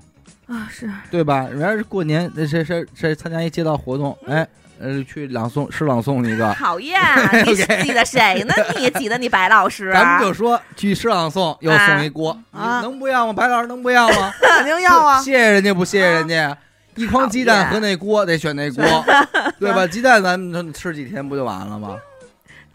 [0.48, 0.68] 啊！
[0.70, 1.46] 是对吧？
[1.50, 4.46] 人家是过年，那谁谁谁参加一街道活动，哎，
[4.80, 6.98] 呃，去朗诵诗朗诵一个， 讨厌，
[7.46, 8.54] 你挤的谁呢？
[8.78, 10.26] 你挤的你白老师咱啊们？
[10.26, 13.32] 就说去诗朗诵又送一锅，啊你能不要吗？
[13.32, 14.32] 白老师能不要吗？
[14.56, 16.56] 肯定要啊谢，谢人家不谢谢人家？
[17.00, 18.84] 一筐鸡蛋和那锅得选那锅，
[19.58, 19.86] 对吧？
[19.86, 21.96] 鸡蛋咱们吃几天不就完了吗？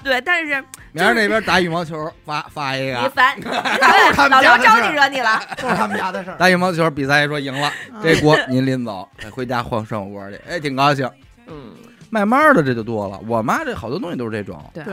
[0.03, 5.41] 对，但是明儿那边打羽毛球发发一个， 你烦，老刘招你惹你了。
[5.57, 6.37] 都是他们家的事儿。
[6.37, 11.09] 打羽毛球比赛说赢了，啊这锅您拎走，再回家换涮火锅去，哎，挺高兴。
[11.47, 11.73] 嗯，
[12.11, 14.83] 慢慢的这就多了，我妈这好多东西都是这种，对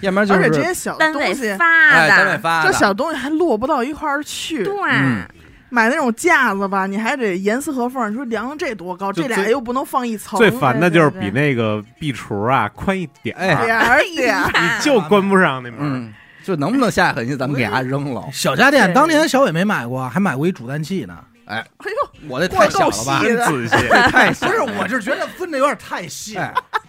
[0.00, 4.64] 要不然就而且这是些小单位东西，发哎单位的，发的，这小东西还落不到一块儿去。
[4.64, 5.22] 对，嗯
[5.68, 8.10] 买那种架子吧，你还得严丝合缝。
[8.10, 10.38] 你说量量这多高，这俩又不能放一层。
[10.38, 15.78] 最烦的就是比那个壁橱啊宽一点点儿点儿，哎 呀就关不上那门。
[15.80, 18.22] 嗯，就能不能下狠心，咱们给它扔了。
[18.32, 21.16] 小家电当年小伟没买过，还买过一煮蛋器呢。
[21.46, 23.22] 哎哎呦我这太小了吧？
[23.22, 23.76] 仔细，
[24.10, 26.36] 太小不是，我就觉得分的有点太细。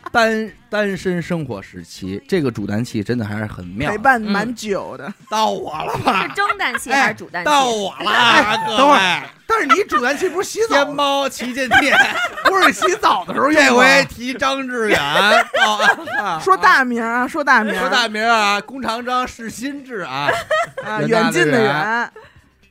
[0.12, 3.98] 单单身生活时期，这个煮蛋器真的还是很妙陪。
[3.98, 5.14] 伴蛮久的。
[5.30, 6.28] 到我了是吧？
[6.36, 7.46] 蒸蛋器还是煮蛋器？
[7.46, 11.98] 到我了，各等会位，但是你煮蛋器不是洗澡天，猫旗舰店，
[12.46, 13.68] 不是洗澡的时候用吗？
[13.68, 15.00] 这回提张志远
[16.42, 20.30] 说大名儿啊，说大名儿，说大名啊，弓长张是心智啊，
[20.86, 21.74] 啊，远大的近的远。
[21.74, 22.12] 远，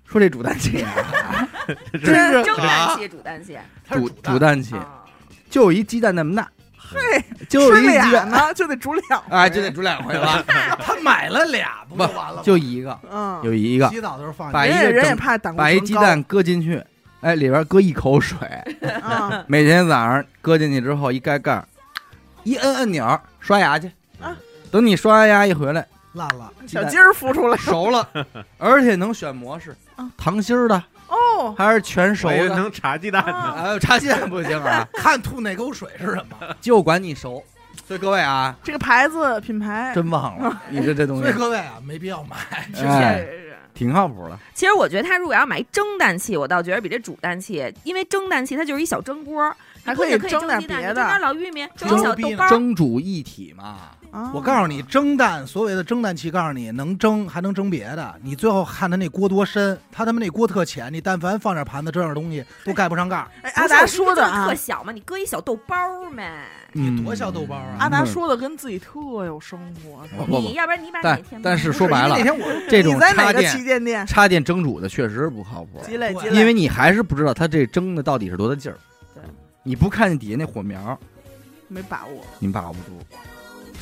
[0.05, 1.49] 说这煮蛋器啊，
[1.93, 4.75] 真是蒸蛋器，煮蛋器，它是煮煮煮蛋器。
[4.77, 5.03] 啊。
[5.49, 6.49] 就一鸡蛋那么大，
[6.89, 10.45] 嘿，就吃俩一呢就得煮两回，哎，就得煮两回了，
[10.81, 12.43] 他买了俩，不就完了吗？
[12.45, 16.83] 就一个，嗯，有一个，洗澡的时候放把进去人也人也一个整怕胆固把一醇高鸡蛋搁进去，
[17.21, 18.39] 哎，里边搁一口水，
[19.03, 21.67] 啊，每天早上搁进去之后一盖盖儿，
[22.45, 24.37] 一摁按钮，刷牙去啊。
[24.71, 28.07] 等你刷完牙一回来，烂了，小鸡儿孵出来熟了，
[28.59, 33.33] 而且能选模式啊，糖心儿的哦，还是全熟能查鸡蛋呢。
[33.33, 36.37] 啊哎呦，茶鸡蛋不行啊， 看吐那口水是什么？
[36.61, 37.43] 就管你熟。
[37.87, 42.37] 所以各位啊，这个牌子品牌真忘了， 你说这东西所以西各位啊，没必要买。
[42.51, 44.39] 哎是是挺靠谱的。
[44.55, 52.49] 其实我觉得他如果要买一蒸蛋器，我倒觉得比这煮蛋器，因为蒸蛋器它就是一小蒸锅，还可可以蒸点蒸鸡蛋，别的蒸点老玉米，蒸蒸小豆包。
[52.49, 58.15] 蒸煮一体嘛，啊我告诉你，蒸蛋，所谓的蒸蛋器，告诉你能蒸还能蒸别的。
[58.23, 65.77] 你最后看他那锅多深，他他妈那锅特浅，你但凡放点盘子蒸点东西都盖不上盖阿达说的啊特，小嘛，你搁一小豆包
[66.17, 66.45] 呗。
[66.73, 67.77] 你，多小豆包啊！
[67.81, 70.07] 阿达说的跟自己特有生活。
[70.19, 74.07] 不不你要不然你把但哪天但是说白了那，天我这种插电旗舰店？
[74.07, 75.83] 插电蒸煮的确实不靠谱，
[76.33, 78.77] 因为你还是不知道它这蒸的到底是多大劲儿。
[79.15, 79.23] 对，
[79.63, 80.99] 你不看见底下那火苗，
[81.69, 82.23] 没把握。
[82.39, 82.99] 你把握不住。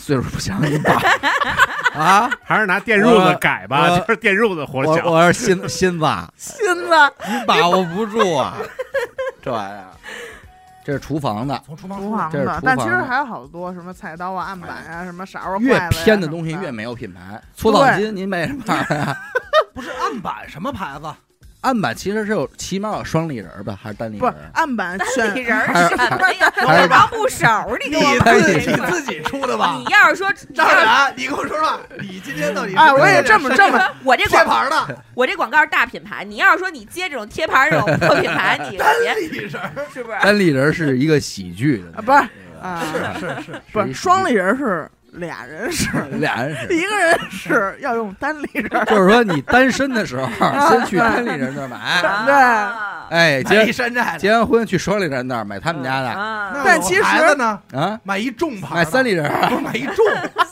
[0.04, 0.92] 岁数不小，你把
[1.98, 2.30] 啊！
[2.44, 5.06] 还是拿电褥子改吧，我就是电褥子活我小。
[5.06, 6.90] 我是心心子，心子
[7.26, 8.58] 你把握不住啊！
[9.42, 9.86] 这玩意儿，
[10.84, 17.40] 这是厨房的，从厨房厨房的但其实还有好多什么菜刀啊、案板啊、什么勺啊、越筷子呀偏的东西越没有品牌。
[17.56, 18.62] 搓澡巾您买什么？
[19.72, 21.06] 不是案板什么牌子？
[21.64, 24.50] 案板其实是有起码有双立人儿吧，还是单立不是人儿？
[24.52, 26.52] 案板单立人儿是什么呀？
[26.90, 27.46] 王不手，
[27.82, 29.84] 你给我单自己你自己出的吧你？
[29.90, 39.06] 要是说， 张然，你跟我说说，你今天到底是哎，我也这么 这么我这贴广牌的 我这广告是大品牌，你要是说你接这种贴牌儿这种破品牌，你单立
[39.38, 39.50] 人
[39.92, 40.18] 是不是？
[40.22, 42.18] 单立人儿是一个喜剧的啊，不是
[42.60, 42.82] 啊，
[43.18, 45.88] 是是是，不是双立人是俩人是，
[46.20, 46.74] 俩人是。
[46.76, 48.68] 一个人是要用单立人。
[48.86, 50.28] 就是说，你单身的时候，
[50.68, 52.34] 先去单立人那儿买， 对
[53.10, 54.16] 哎，结山寨。
[54.18, 59.96] 结完婚去双立人那儿买他们家的但其实呢，啊，买一众牌，买三立人，不是买一众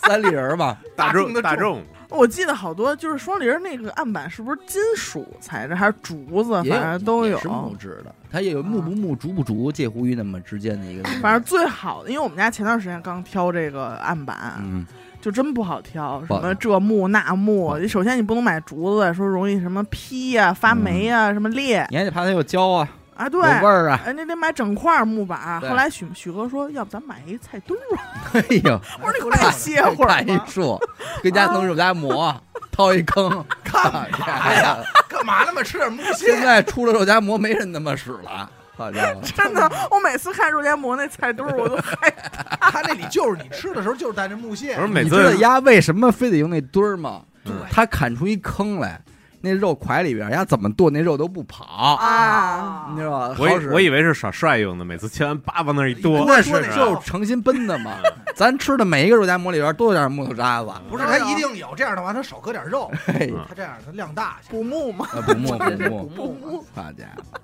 [0.06, 7.42] 三立人儿吧，大众大众的大众，我记得好多就是双立人那个案板是不是金属材质还是竹子，反正都有也。
[7.42, 11.02] 是木质的，它也有木不木、竹不竹，介乎于那么之间的一个。
[11.20, 14.86] 反正最好的，因为我们家前段时间刚挑这个案板，嗯，
[15.20, 17.76] 就真不好挑，什么这木那木。
[17.88, 22.88] 首先你不能买竹子，说容易什么劈呀、发霉呀、什么裂你还得怕它有胶啊，
[23.22, 23.28] 啊。
[23.28, 24.00] 对有，味儿啊。
[24.04, 25.60] 哎，那得买整块木板。
[25.60, 28.02] 对后来许许哥说，要不咱买一菜墩儿吧？
[28.34, 30.44] 哎呦，我说你快歇会儿看一吧。
[30.48, 30.78] 树，
[31.22, 32.34] 跟家弄肉夹馍，
[32.70, 34.06] 掏一坑， 干嘛
[34.52, 34.78] 呀？
[35.08, 36.42] 干嘛那么吃点木现屑？
[36.42, 39.20] 在出了肉夹馍，没人那么使了，好家伙！
[39.36, 42.70] 真的，我每次看肉夹馍那菜墩儿，我都害怕。
[42.70, 47.22] 他那里就是你吃的时候就是带着木屑我，说每你知道次鸭为什么非得用那墩儿吗？
[47.44, 49.00] 对他砍出一坑来，
[49.42, 52.86] 那肉块里边，鸭怎么剁那肉都不跑，啊。
[52.90, 53.36] 你知道吧？
[53.38, 57.92] 我以我以为是耍帅用的，每次切完叭往那儿一剁，那是就是诚心奔的嘛。
[58.34, 64.50] 咱吃的每一个肉夹馍里边都有点木头渣子，不是他一定有这样的话，他少搁点肉， 嘿，他这样他量大些。
[64.50, 67.04] 补木嘛，呃不木不木，不木好家。
[67.16, 67.38] 伙，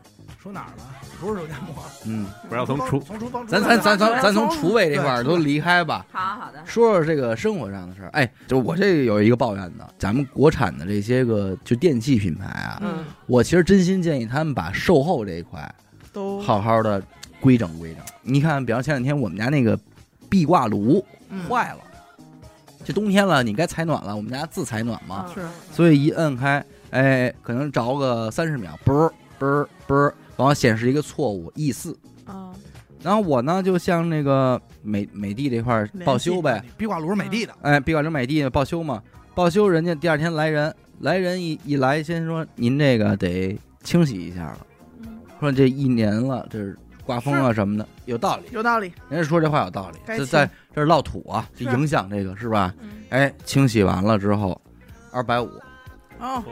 [0.48, 0.84] 说哪儿了？
[1.20, 1.74] 不是肉夹馍，
[2.06, 6.06] 嗯，不是要从厨从厨房咱咱咱咱咱从从厨卫这块儿都离开吧。
[6.10, 15.74] 好好的，说说这个生活上的事儿，哎，就我这有一个抱怨的，咱们国产的这些个就电器品牌啊，嗯，我其实真心建议他们把售后这一块
[16.12, 17.02] 都好好的
[17.40, 18.02] 规整规整。
[18.22, 19.78] 你看，比方前两天我们家那个
[20.30, 21.46] 壁挂炉嗯。
[21.48, 21.80] 坏了，
[22.84, 25.44] 这冬天了，你该采暖了，我们家自采暖嘛，是。
[25.72, 31.94] 所以一摁开，哎，可能着个三十秒，啵儿啵儿啵儿，然后显示一个错误 E 四。
[32.24, 32.54] 啊，
[33.02, 39.02] 然后我呢，就向那个美美的这块儿报修呗，壁挂炉是美的的，哎，壁挂炉美的报修嘛，
[39.34, 44.66] 报修人家第二天来人，来人一一来，先说您这个得清洗一下了，
[45.02, 48.92] 嗯说这一年了，这是刮风啊什么的，有道理，有道理。
[49.08, 52.74] 人家说这话有道理，这在这儿落土啊，就影响这个是吧？
[52.80, 54.60] 嗯哎，清洗完了之后，
[55.10, 55.48] 二百五，
[56.20, 56.42] 哦，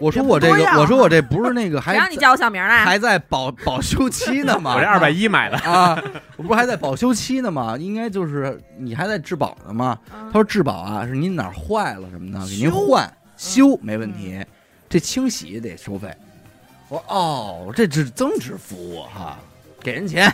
[0.00, 2.84] 我说我这个我说我这不是那个 还谁让你叫我小名来？
[2.84, 4.74] 还在保保修期呢吗？
[4.76, 6.00] 我这二百一买的，啊，
[6.36, 7.76] 我不是还在保修期呢吗？
[7.78, 9.98] 应该就是你还在质保呢吗？
[10.10, 14.44] 他说质保啊，是您哪儿坏了什么的，给您换修没问题，
[14.88, 16.08] 这清洗得收费。
[16.88, 19.36] 我说哦，这是增值服务哈，
[19.80, 20.32] 给人钱，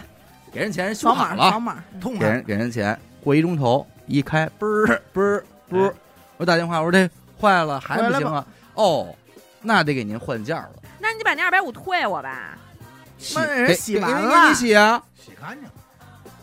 [0.53, 2.18] 给人钱，人修好了，码扫码，痛。
[2.18, 5.94] 给人给人钱，过一钟头一开，嘣儿嘣儿嘣儿，
[6.37, 8.46] 我打电话我说这坏了还不行啊？
[8.74, 9.14] 哦，
[9.64, 12.57] 那得给您换件儿了，那你把那二百五退我吧。
[13.18, 15.72] 洗那人洗完了你洗啊，洗干净了，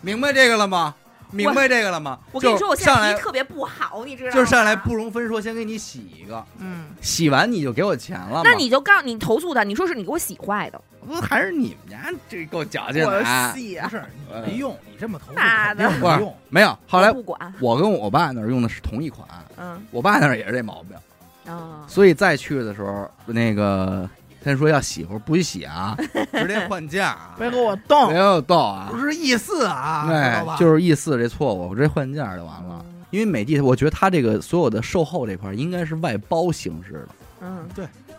[0.02, 0.96] 明白这个了吗？
[1.30, 2.20] 明白这个了吗？
[2.34, 4.34] 我跟你说，我现在特别不好，你知道吗？
[4.34, 8.42] 就是上来不容分说，先给你洗一个，嗯，洗完你就给我钱了。
[8.44, 13.54] 那你就告你投诉他，你说是你给我洗坏的，不还是你们家这够矫情我的啊？
[13.56, 14.04] 细啊，不是
[14.46, 16.38] 你没用，你这么投诉妈的肯定没用。
[16.50, 19.26] 没有，后来我不管，我跟我爸那儿用的是同一款，
[19.58, 20.98] 嗯我爸那儿也是这毛病，
[21.46, 24.10] 啊，所以再去的时候，那个
[24.44, 25.96] 他说要洗，我说不许洗啊，
[26.34, 28.08] 直接换价啊，别给我动。
[28.08, 28.90] 别给我动啊。
[28.92, 32.86] 不，是意思啊，知哎道吧？，就是意思这错误，我直接换价就完了。
[33.10, 37.08] 因为美的，我觉得它这个所有的售后这块应该是外包形式的，
[37.42, 37.68] 嗯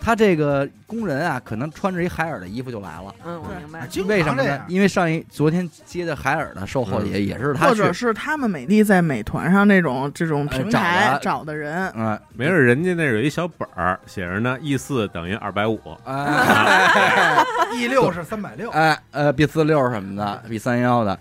[0.05, 3.15] 他这个工人啊，可能穿着一海尔的衣服就来了。
[3.25, 3.89] 嗯，我明白。
[4.05, 4.61] 为什么呢？
[4.67, 11.55] 因为上一昨天接的海尔的售后也、也是他去或者，是他们美的在美团上那种这种平台找的。
[11.55, 12.19] 人，嗯。
[12.35, 21.17] 没事人家那有一小本儿，写着呢，E 四等于二百五， 哎 E 六是三百六，哎呃 B 四六什么的，B 三幺的，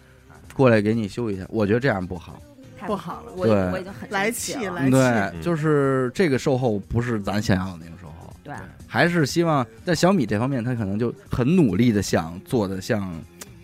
[0.55, 2.41] 过来给你修一下，我觉得这样不好。
[2.87, 3.31] 不好了。
[3.35, 4.59] 我我已经很来气了。
[4.59, 8.00] 气来气，对，就是这个售后不是咱想要的那种售后，
[8.43, 8.53] 对，
[8.87, 13.13] 还是希望在小米这方面，他可能就很努力的想做的像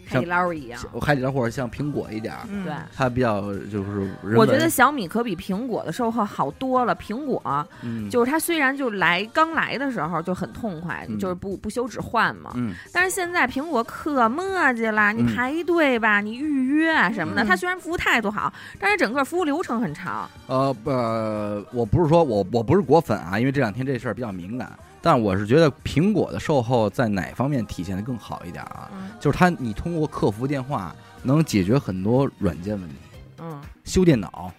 [0.07, 0.81] 海底捞一样。
[1.01, 6.95] 海底捞或者像苹果一点儿，嗯对，它比较就是我觉得小米可比苹果的售后好多了。
[6.95, 7.41] 苹果
[7.83, 14.43] 嗯就是它虽然就来刚来的时候就很痛快，嗯就是不不休止换嘛，嗯但是现在苹果可磨
[14.73, 20.29] 叽了，你嗯排队吧，你预约啊什么的，嗯它虽然服务态度好，但是整个服务流程很长。
[20.47, 28.89] 呃不呃，我不是说我我不是果粉啊，因为这两天这事儿比较敏感，但我是觉得苹果的售后在哪方面体现的更好一点啊？
[28.93, 29.09] 嗯。
[29.19, 32.95] 就是它你通过客服电话能解决很多软件问题，
[33.39, 33.61] 嗯。
[33.83, 34.51] 修电脑。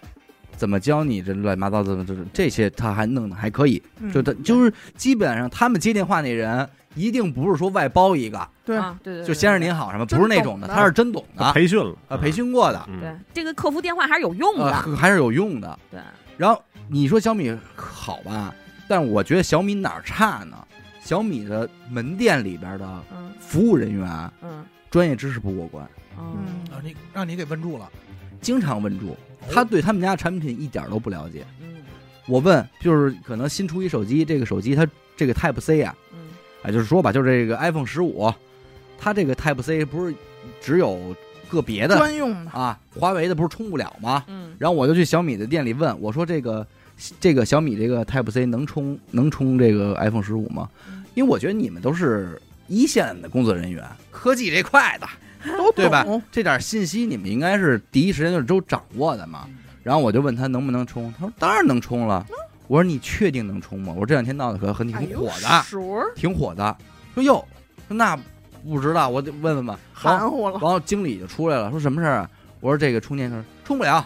[0.57, 14.65] 怎么教你这乱七八糟怎么这这些他还弄的还可以，嗯就他就是基本上他们接电话那人一定不是说外包一个，对，啊对对，就先生您好什么，不是那种的，他是真懂的，培训了，呃，培训过的，嗯，对这个客服电话还是有用的。
[14.65, 15.79] 呃，还是有用的。
[15.89, 16.01] 对，
[16.35, 18.53] 然后你说小米好吧，
[18.89, 20.57] 但我觉得小米哪儿差呢？
[21.01, 23.31] 小米的门店里边的嗯。
[23.39, 24.65] 服务人员嗯。
[24.89, 27.87] 专业知识不过关，嗯嗯啊，你让你给问住了，
[28.41, 29.15] 经常问住，
[29.51, 31.45] 他对他们家产品一点都不了解。
[31.61, 31.83] 嗯。
[32.27, 36.19] 我问，就是可能新出一手机，这个手机它这个 Type C 啊，嗯。
[36.63, 38.33] 啊，就是说吧，就是这个 iPhone 十五，
[38.97, 40.15] 它这个 Type C 不是
[40.59, 41.15] 只有
[41.49, 44.25] 个别的专用的，啊，华为的不是充不了吗？
[44.27, 44.55] 嗯。
[44.57, 46.65] 然后我就去小米的店里问，我说这个
[47.19, 51.03] 这个小米这个 Type C 能充能充这个 iPhone 十五吗嗯？
[51.15, 55.07] 因为我觉得你们都是一线的工作人员，科技这块的，
[55.57, 59.47] 都对吧懂这点信息你们应该是第一时间就是都掌握的嘛。
[59.81, 62.25] 然后我就问他能不能充，他说当然能充了。
[62.67, 63.93] 我说你确定能充吗？
[63.93, 65.65] 我说这两天闹得可很挺火的，
[66.15, 66.77] 挺火的。
[67.15, 67.43] 说哟，
[67.87, 68.15] 那
[68.63, 69.79] 不知道，我得问问吧。
[69.91, 72.29] 含糊了然，后经理就出来了，说什么事儿啊？
[72.59, 74.05] 我说这个充电，器充不了，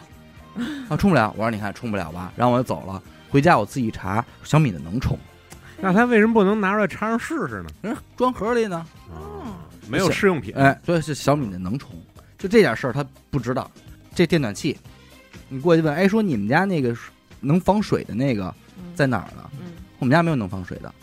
[0.89, 1.33] 啊，充不了。
[1.37, 3.01] 我说你看充不了吧，然后我就走了。
[3.29, 5.17] 回家我自己查，小米的能充，
[5.81, 7.69] 那他为什么不能拿出来插上试试呢？
[7.81, 8.85] 人装盒里呢。
[9.09, 9.57] 啊，
[9.89, 11.95] 没有试用品，哎，所以是小米的能充，
[12.37, 13.69] 就这点事儿他不知道。
[14.15, 14.77] 这电暖气，
[15.49, 16.95] 你过去问，哎，说你们家那个
[17.39, 19.49] 能防水的那个嗯在哪儿呢？
[19.53, 20.93] 嗯我们家没有能防水的。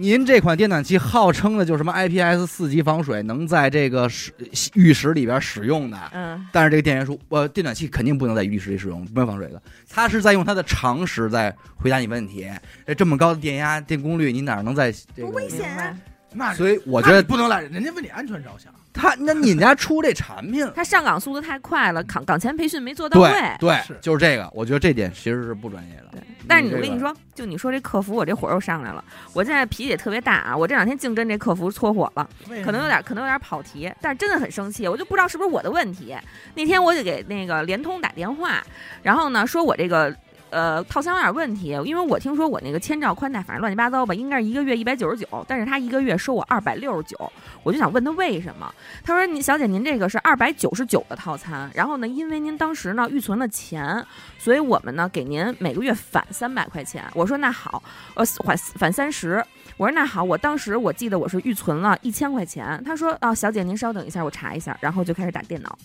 [0.00, 4.32] 您这款电暖器号称的就是什么 IPS 四级防水，能在这个室
[4.72, 5.98] 浴室里边使用的。
[6.12, 9.60] 嗯但是这个电源说，呃，电暖器肯定不能在浴室里使用，没有防水的。
[9.90, 12.48] 他是在用他的常识在回答你问题。
[12.86, 15.24] 这这么高的电压、电功率，你哪能在这个？
[15.24, 15.94] 多危险明白。
[16.32, 18.72] 那所以我觉得不能赖人，人家为你安全着想。
[18.92, 23.30] 他，那你们家出这产品，他上岗速度太快了，岗岗前培训没做到位。
[23.30, 24.50] 对对是，就是这个。
[24.52, 26.08] 我觉得这点其实是不专业的。
[26.10, 29.02] 对，但是你我跟你说，就你说这客服，我这火又上来了。
[29.32, 30.56] 我现在脾气也特别大啊！
[30.56, 32.28] 我这两天净跟这客服搓火了，
[32.64, 36.16] 可能有点可能有点跑题，但是真的很生气，我就不知道是不是我的问题。
[36.56, 38.60] 那天我就给那个联通打电话，
[39.02, 40.14] 然后呢说我这个。
[40.50, 47.32] 呃，套餐有点问题，因为我听说我那个千兆宽带，反正乱七八糟吧，应该是一个月一百九十九，但是他一个月收我二百六十九，
[47.62, 48.72] 我就想问他为什么？
[49.04, 54.04] 他说：“你小姐，您这个是二百九十九的套餐，然后呢，因为您当时呢预存了钱，
[54.38, 57.82] 所以我们呢给您每个月返三百块钱。”我说：“那好，
[58.14, 59.44] 呃，返返三十。”
[59.78, 65.78] 我说：“那好，我当时我记得我是预存了一千块钱。”他说：“啊，小姐您稍等一下，我查一下。”然后就开始打电脑，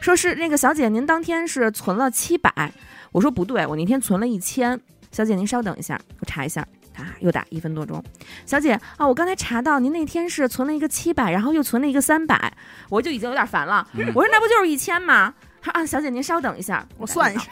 [0.00, 2.72] 说是那个小姐您当天是存了七百。
[3.16, 4.78] 我说不对，我那天存了一千。
[5.10, 6.60] 小姐您稍等一下，我查一下。
[6.96, 8.02] 啊，又打一分多钟。
[8.44, 12.52] 小姐啊，我刚才查到您那天是存了一个七百，然后又存了一个三百，
[12.90, 13.86] 我就已经有点烦了。
[13.94, 15.32] 嗯我说那不就是一千吗？
[15.62, 17.44] 他说啊，小姐您稍等一下，我算一下，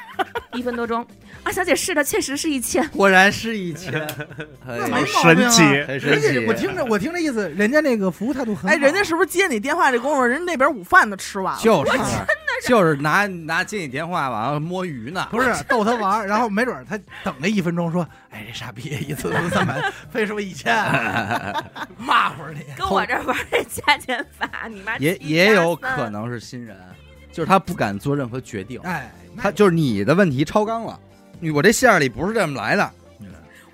[0.53, 1.07] 一分多钟。
[1.43, 2.87] 啊，小姐是的，确实是一千。
[2.89, 3.93] 果然是一千，
[4.67, 5.59] 那哎没毛病啊神奇
[5.99, 6.47] 神人家奇。
[6.47, 8.69] 我听着，我听这意思，人家那个服务态度很好。
[8.69, 11.61] 哎，人家是不是接你电话这功夫，人家那边午饭都吃完了？
[11.63, 12.07] 就是真的
[12.67, 20.75] 就是拿拿接你电话完了摸鱼呢，不是逗他玩儿，然后没准他等了一分钟，说：“哎，这傻逼一次都三百，非说一千，
[21.99, 22.61] 骂会儿你。
[22.77, 26.77] 跟我这玩这加减法，你妈也也有可能是新人，
[27.33, 30.99] 就是他不敢做任何决定”，哎，他就是你的问题超纲了，
[31.55, 32.91] 我这线儿里不是这么来的。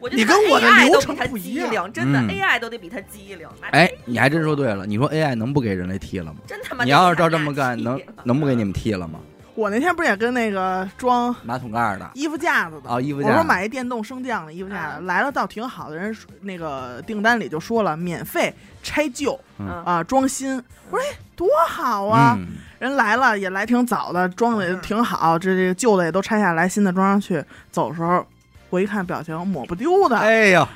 [0.00, 3.46] 我就你跟我的流都比他程不一样机灵，真的嗯 AI 都得比他机灵。
[3.60, 6.40] 妈哎，你还真说对了，你说 AI 能不给人类剃了吗？
[6.46, 6.84] 真他妈！
[6.84, 9.20] 你要是照这么干，能能不给你们剃了吗？
[9.56, 20.56] 我那天不是也跟那个装马桶盖儿的衣服架子的，啊，衣服架子我说买一电动升降的衣服架子，来了倒挺好的，人说那个订单里就说了免费拆旧嗯啊装新，
[20.88, 22.46] 我说哎多好啊，嗯，
[22.78, 28.24] 人来了也来挺早的，装的也挺好，这这个旧的也都拆下来，新的装上去，走的时候
[28.70, 30.68] 我一看表情抹不丢的，哎呦，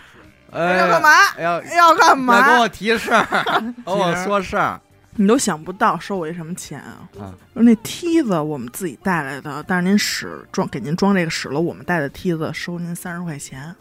[0.53, 1.09] 哎呦，要干嘛？
[1.37, 2.47] 哎呀，要干嘛要？
[2.47, 3.27] 跟我提事儿，
[3.87, 4.81] 跟我说事儿
[5.17, 7.07] 你都想不到收我一什么钱啊！
[7.21, 7.33] 啊！
[7.53, 13.73] 那梯子我们自己带来的，但是您使装给您装这个使了我们带的梯子收您三十块钱。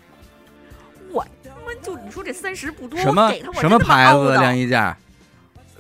[1.12, 4.96] 我他妈就你说这三十不多，什么我给他我什么牌子的晾衣架？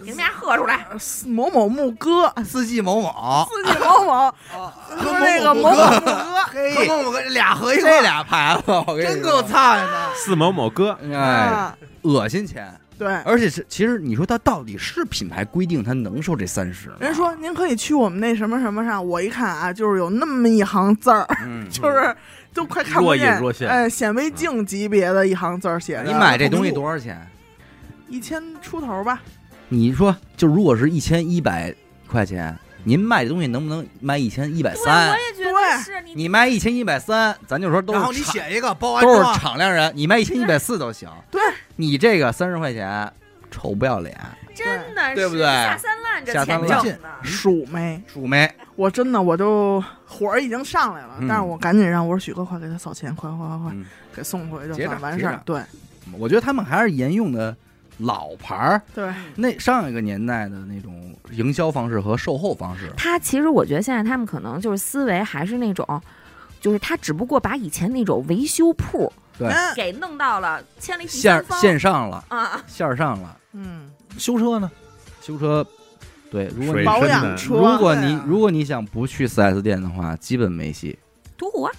[0.04, 0.86] 给你们家喝出来。
[0.90, 4.34] 呃某某牧歌，四季某某，四季某某，
[5.02, 10.14] 说那个某某牧歌，嘿跟我跟俩合一块这，俩牌子，我跟你真够菜的。
[10.16, 12.72] 四某某哥，哎，啊，恶心钱。
[12.98, 13.08] 对。
[13.24, 16.92] 而且是，其实你说它到底是品牌规定它能收这三十？
[17.00, 22.16] 人说您可以去我们那什么什么上，我一看啊，就是有那么一行字儿，嗯，就是
[22.54, 26.04] 都快看不若隐见，若现哎，显微镜级别的一行字儿写着。
[26.04, 27.28] 你买这东西多少钱？
[28.10, 29.20] 一千出头吧？
[29.70, 31.74] 你说，就如果是一千一百
[32.08, 35.18] 块钱，您卖这东西能不能卖一千一百对，我三？
[35.20, 41.10] 也觉得对是你你卖一千一百三，咱就说都是然后你厂写一个包安都是装，敞亮人，你卖一千一百四都行。
[41.32, 41.42] 对，
[41.78, 43.12] 你这个三十块钱，
[43.50, 44.16] 臭不要脸，
[44.54, 47.10] 真的是对不对下三滥这下三钱滥挣的。
[47.24, 48.04] 数没？
[48.06, 48.54] 鼠没？
[48.76, 53.86] 我真的我就火儿已经上来了，嗯但是我赶紧让我说许哥快给他扫钱，快快快快嗯
[54.16, 55.26] 给送回去，完事。
[55.26, 55.62] 儿对
[56.20, 57.56] 我觉得他们还是沿用的
[58.00, 62.92] 老牌儿，对，那上一个年代的那种营销方式和售后方式。
[62.98, 66.02] 他其实我觉得现在他们可能就是思维还是那种，
[66.60, 69.48] 就是他只不过把以前那种维修铺对。
[69.48, 74.72] 嗯给弄到了签了一第线线上了，啊，线上了，嗯，修车呢？
[75.22, 75.66] 修车。
[76.30, 78.24] 对，如果你保养车，如果你啊。
[78.26, 80.98] 如果你想不去四 S 店的话，基本没戏。
[81.38, 81.72] 途虎啊，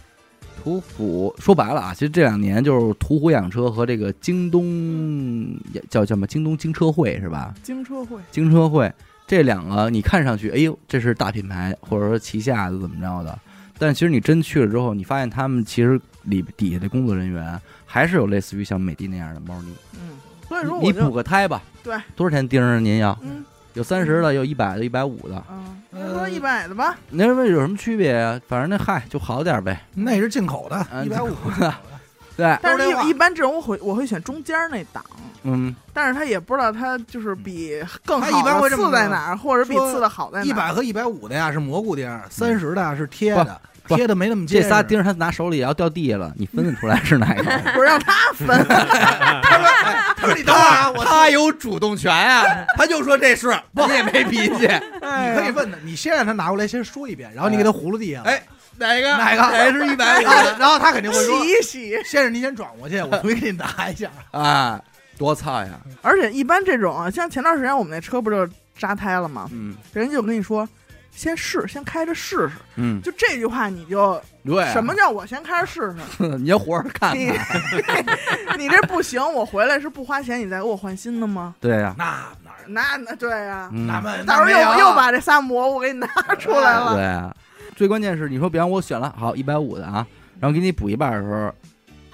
[0.63, 6.27] 途虎说白了啊，其实这两年就是途虎养车和这个京东叫叫什么？
[6.27, 7.55] 京东京车会是吧？
[7.63, 8.91] 京车会，京车会
[9.27, 13.39] 这两个你看上去，哎呦，这是大品牌或者说旗下的怎么着的，
[13.79, 19.75] 但其实你真去了之后，你发现他们其实里底下的工作人员还是有类似于像美的那样的猫腻。
[19.95, 20.17] 嗯，
[20.49, 23.19] 所以说你你补个胎吧，对，多少钱盯着您要？
[23.23, 23.45] 嗯
[23.75, 28.41] 有三十的，有一百的，一百五的，嗯，那说一百的吧，那有什么区别呀？
[28.49, 29.81] 反正那嗨就好点呗。
[29.95, 31.75] 那是进口的，嗯一百五的。
[32.37, 35.05] 对，但是一一般这种我会我会选中间那档。
[35.45, 40.47] 嗯，但是他也不知道他就是比更好他一般会的这么说次在哪儿，或者比说次的好在哪儿。
[40.47, 43.51] 一百和一百五的呀是蘑菇钉，三十的呀是贴的，不
[43.89, 44.63] 贴的没那么结实。
[44.63, 47.43] 这仨钉儿他拿手里要掉地下了， 你分得出来是哪个？
[47.73, 52.45] 不是让他分， 他说你等会儿啊，我他有主动权啊，
[52.77, 54.61] 他就说这是，你也没脾气。
[54.61, 58.23] 你可以问他，你先让他拿过来先说一遍，然后你给他葫芦地上。
[58.25, 58.43] 哎，
[58.79, 61.91] 哪个哪个哪是一百五然后然后他肯定会说洗：“一洗。
[62.05, 64.11] 先生，您先转过去，我回去给你拿一下。
[64.31, 64.81] 啊？
[65.17, 65.79] 多操呀！
[66.03, 68.45] 而且一般这种啊，像前段时间我们那车不就
[68.77, 69.49] 扎胎了吗？
[69.53, 70.69] 嗯人家就跟你说，
[71.15, 72.53] 先试，先开着试试。
[72.77, 76.29] 嗯，就这句话，你就对啊，什么叫我先开着试试？
[76.39, 78.05] 你要活着看你看。
[78.59, 81.55] 你这不行，我回来是不花钱，你再给我换新的吗？
[81.61, 82.05] 对呀，那
[82.43, 82.65] 哪儿？
[82.67, 86.07] 那那对呀、嗯那么到时候又又把这仨蘑菇给你拿
[86.39, 86.95] 出来了。
[86.95, 87.35] 对啊，
[87.77, 90.07] 最关键是你说，比方我选了好一百五的啊，
[90.41, 91.55] 然后给你补一半的时候，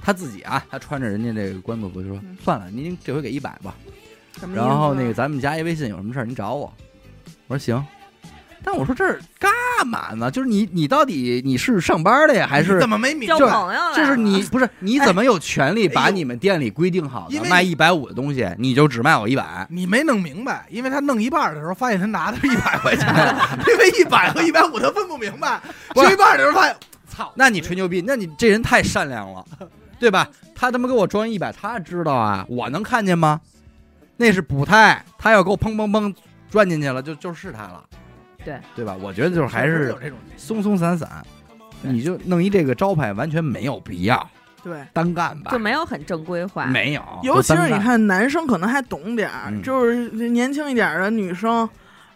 [0.02, 3.74] 他自己啊，他穿着人家这个官服服就说嗯算了，您这回给一百吧。
[4.54, 6.72] 然后那个咱们加一微信，有什么事儿您找我。
[7.46, 7.84] 我说行，
[8.62, 9.50] 但我说这儿干
[9.86, 10.30] 嘛呢？
[10.30, 13.46] 就是你你到底你是上班的呀，还是怎么没明交白？
[13.52, 19.66] 朋友了，就是你不是你怎么有权利把你们店里规定好因为你的卖一百五的东西，你就只卖我一百？
[19.70, 23.06] 你没弄明白，因为他弄一半的时候，发现他拿的是一百块钱，
[23.66, 25.60] 因为一百和一百五他分不明白，
[25.94, 26.76] 不是说一半的时候发现，
[27.08, 29.44] 操，那你吹牛逼，那你这人太善良了，
[29.98, 30.28] 对吧？
[30.54, 33.40] 他他妈给我装一百，他知道啊，我能看见吗？
[34.18, 36.14] 那是补胎，他要给我砰砰砰
[36.50, 37.82] 钻进去了，就就是他了，
[38.44, 38.96] 对对吧？
[39.00, 39.94] 我觉得就是还是
[40.36, 41.08] 松松散散，
[41.82, 44.28] 你就弄一这个招牌，完全没有必要，
[44.62, 44.84] 对。
[44.92, 45.58] 单干吧就？
[45.58, 46.66] 没有很正规化。
[46.66, 51.68] 没有，尤其是你看，男生可能还懂点儿，嗯就是年轻一点的女生，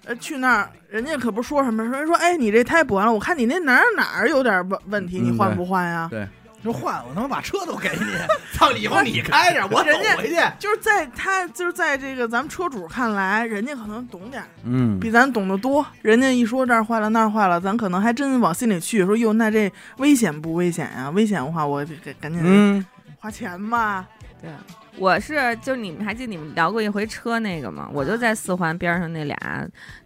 [0.05, 6.09] 呃，去那儿，人家可不说什么，说说，哎，你这胎补完了，我看你那哪儿哪儿有点问问题，嗯你换不换呀？
[6.11, 6.27] 对
[6.65, 8.07] 就换我他妈把车都给你，
[8.57, 10.37] 操，以后你开着，我走人家回去。
[10.59, 15.85] 就是在他就是在这个咱们车主看来，人家可能懂点儿，嗯，比咱懂得多。
[16.01, 21.11] 人家一说这儿坏了那儿坏了，咱可能还真往心里去，说哟，那这危险不危险呀？
[21.11, 22.85] 危险的话，我得赶紧嗯，
[23.21, 24.07] 花钱嘛。
[24.41, 24.51] 对，
[24.97, 27.91] 我是就你们还记得你们聊过一回车那个吗？
[27.93, 29.37] 我就在四环边上那俩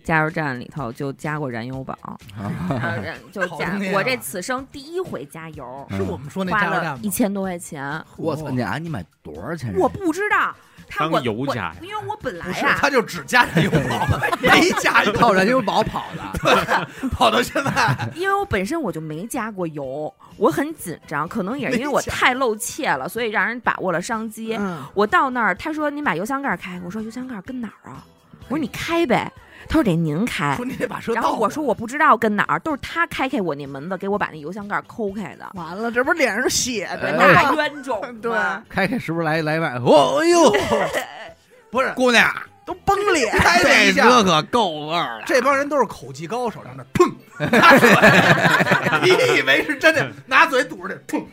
[0.02, 1.96] 加油站里头就加过燃油宝，
[3.30, 7.10] 就加 我这此生第一回加油，是我们说那花了加油站一？
[7.10, 9.74] 千多块钱，我操，你啊，你买多少钱？
[9.76, 10.54] 我不知道。
[10.88, 14.06] 他当油加呀因为我本来不是，呀，他就只加燃油 宝，
[14.40, 18.10] 没加油， 靠燃油宝跑的， 跑到现在。
[18.14, 24.56] 因为我本身我就没加过油，我很紧张，可能也是因为我太露怯了，所以让人把握了商机。
[24.56, 28.04] 嗯，我到那儿，他说你把油箱盖开，我说油箱盖跟哪儿啊？
[28.48, 29.30] 我说你开呗，
[29.68, 30.64] 他说得您开说。
[30.64, 31.22] 你得把车然。
[31.22, 37.54] 后我说我不知道跟哪儿，都是他开开我那门子，给我把那油箱盖抠开的，完了，这不是脸上血着哎呢大吗？
[37.56, 38.08] 冤种吗。
[38.22, 38.32] 对
[38.68, 39.74] 开开是不是来来外？
[39.84, 40.52] 哦哎呦，
[41.70, 42.32] 不是，姑娘，
[42.64, 43.30] 都崩脸。
[43.38, 45.24] 开了这一下，这可够味儿了。
[45.26, 47.10] 这帮人都是口技高手，让那砰，
[47.50, 47.90] 拿嘴，
[49.02, 51.24] 你以为是真的，拿嘴堵着这，砰，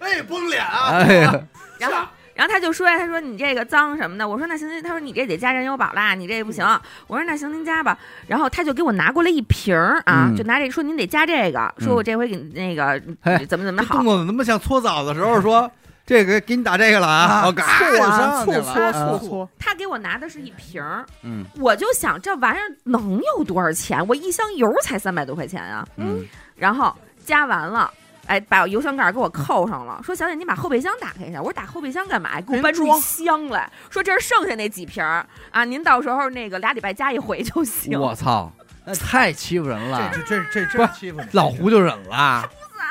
[0.00, 0.88] 哎，崩脸啊！
[0.92, 1.40] 哎呀，
[1.78, 2.06] 然后
[2.40, 6.64] 然后他就说呀，他说你这个脏什么的，我说那行行，他说你这得加燃油宝啦，你这不行，
[7.06, 15.70] 我说那行您加吧，然后他就给我拿过来一瓶儿啊，嗯就拿这个说您得加这个，说我这回给你那个嘿怎么怎么好这动，作怎么那么像搓澡的时候说？
[16.06, 17.42] 这个给你打这个了啊！
[17.42, 24.04] 啊我嘎醋就啊，醋上去了搓啊醋搓，他给我拿的是一瓶儿，嗯我就想这玩意儿能有多少钱？
[24.08, 26.26] 我一箱油才三百多块钱啊，嗯，
[26.56, 26.92] 然后
[27.24, 27.88] 加完了。
[28.30, 31.40] 哎，把油箱盖给我扣上了，说小姐，你把后备箱打开一下。
[31.40, 32.40] 我说打后备箱干嘛？
[32.40, 37.98] 给我搬出箱来，说这是剩下那几瓶儿啊，您到时候那个俩礼拜加一回就行。
[37.98, 38.52] 我操，
[38.84, 40.22] 那太欺负人了这。
[40.22, 42.48] 这这这欺负你，老胡就忍了，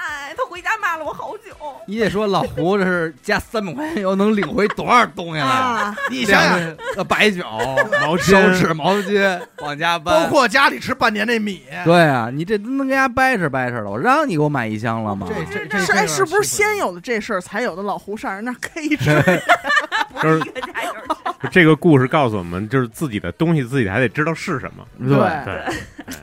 [0.09, 1.53] 哎，他回家骂了我好久。
[1.85, 5.45] 你得说老胡这是加三百块钱油能领回多少东西来？
[5.45, 6.59] 啊，你想想，
[6.97, 7.43] 呃，白酒、
[8.01, 10.29] 毛手巾纸、毛巾往家搬包。
[10.29, 13.89] 括家里吃半年那米，对啊，你这都能跟家掰扯掰扯了。
[13.89, 15.27] 我让你给我买一箱了吗？
[15.29, 19.23] 这这这是哎，是不是先先有的这事儿，才有的老胡上人那儿 K 吃？
[20.19, 21.35] 不是一个加油站。
[21.51, 24.85] 这个故事告诉我们，就是自己的东西自己还得知道是什么。
[24.99, 26.15] 对，对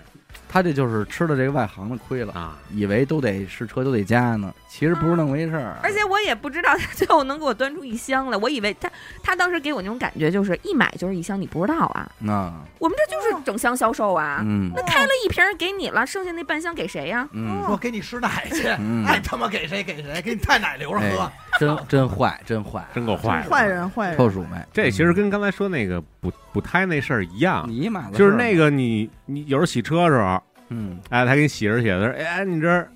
[0.56, 5.74] 他这就是吃了这个外行的亏了，啊，以为都得试车都得加呢，其实不是那么回事儿。
[5.82, 8.90] 而且我也不知道他最后能给我端出一箱来，我以为他
[9.22, 12.06] 他当时给我那种感觉就是一买就是一箱，你不知道啊？
[12.28, 14.42] 啊，我们这就是整箱销售啊。
[14.44, 21.32] 嗯那开了一瓶给你了，剩下那半箱给谁呀、嗯说给你师奶去，嗯，爱他妈给谁给谁，给你太奶留着喝哎。
[21.58, 23.48] 真真坏，真坏，真够坏的。
[23.50, 24.62] 坏人坏人，臭鼠妹。
[24.74, 32.90] 这其实跟刚才说那个补补胎那事儿一样，你买的就是那个，你你有时候洗车的时候，嗯哎，他给你洗着洗着，他说哎，你这儿，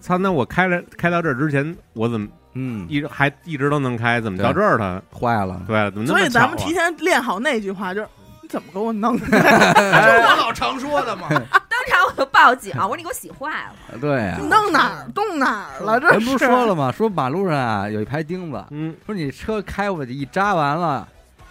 [0.00, 6.42] 操，那我开了开到这儿之前，我怎么嗯，一直还一直都能开，怎么对到这儿它坏了，对怎么那所以么巧啊？
[6.42, 8.08] 咱们提前练好那句话，就是
[8.42, 9.26] 你怎么给我弄的？
[9.30, 11.28] 这是我老常说的嘛。
[11.30, 13.98] 当场我就报警，我说你给我洗坏了。
[14.00, 14.38] 对啊。
[14.38, 15.98] 弄哪儿动哪儿了？
[16.00, 16.92] 这人不是说了吗？
[16.92, 21.06] 说马路上啊有一排钉子，嗯，说你车开过去一扎完了，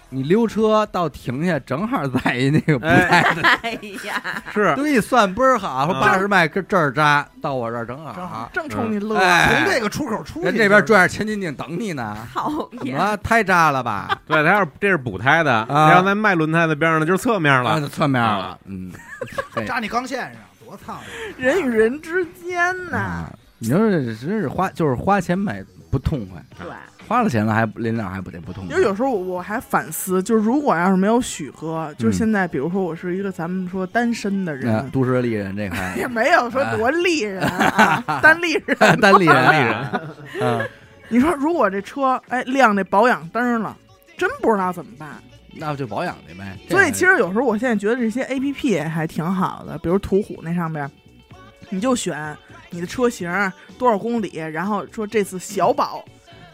[0.09, 3.21] 你溜车到停下，正好在一那个不哎。
[3.21, 3.71] 带的， 哎
[4.05, 4.75] 呀，是。
[4.75, 6.01] 都给你算倍儿好，说嗯。
[6.01, 8.11] 八十迈跟这儿扎，到我这儿正好。
[8.13, 8.49] 正好好。
[8.51, 9.17] 正冲你乐。
[9.17, 9.63] 哎。
[9.63, 12.49] 从这个出口出去，人这边拽着千斤顶等你呢，讨
[12.83, 12.85] 厌！
[12.85, 14.17] 怎么太扎了吧？
[14.25, 15.89] 对，他要是这是补胎的，啊。
[15.89, 17.81] 他要在卖轮胎的边上呢，就是侧面啊，了。
[17.81, 18.91] 就侧面了，嗯，
[19.67, 20.99] 扎你钢线上，多操！
[21.37, 23.29] 人与人之间呐，啊，
[23.59, 26.67] 你说这真是花，就是花钱买不痛快，对，
[27.07, 28.87] 花了钱了还临了还不得不痛快因为？
[28.87, 38.77] 有时候我我还反思，就是如果要是没有许哥，就是嗯现在，比如说我是一个咱们说单身的那人，都市丽人这块 也没有说多丽人啊， 单丽人。
[38.77, 40.01] 单丽人，单立人，
[40.41, 40.69] 嗯，
[41.09, 43.75] 你说如果这车哎亮这保养灯了，
[44.17, 45.09] 真不知道怎么办。
[45.51, 46.55] 那就保养去呗。
[46.69, 50.89] 所以其实有时候我现在觉得这些 A P P 还挺好的，比如途虎那上边，
[51.69, 52.37] 你就选
[52.71, 53.29] 你的车型
[53.77, 56.03] 多少公里，然后说这次小保，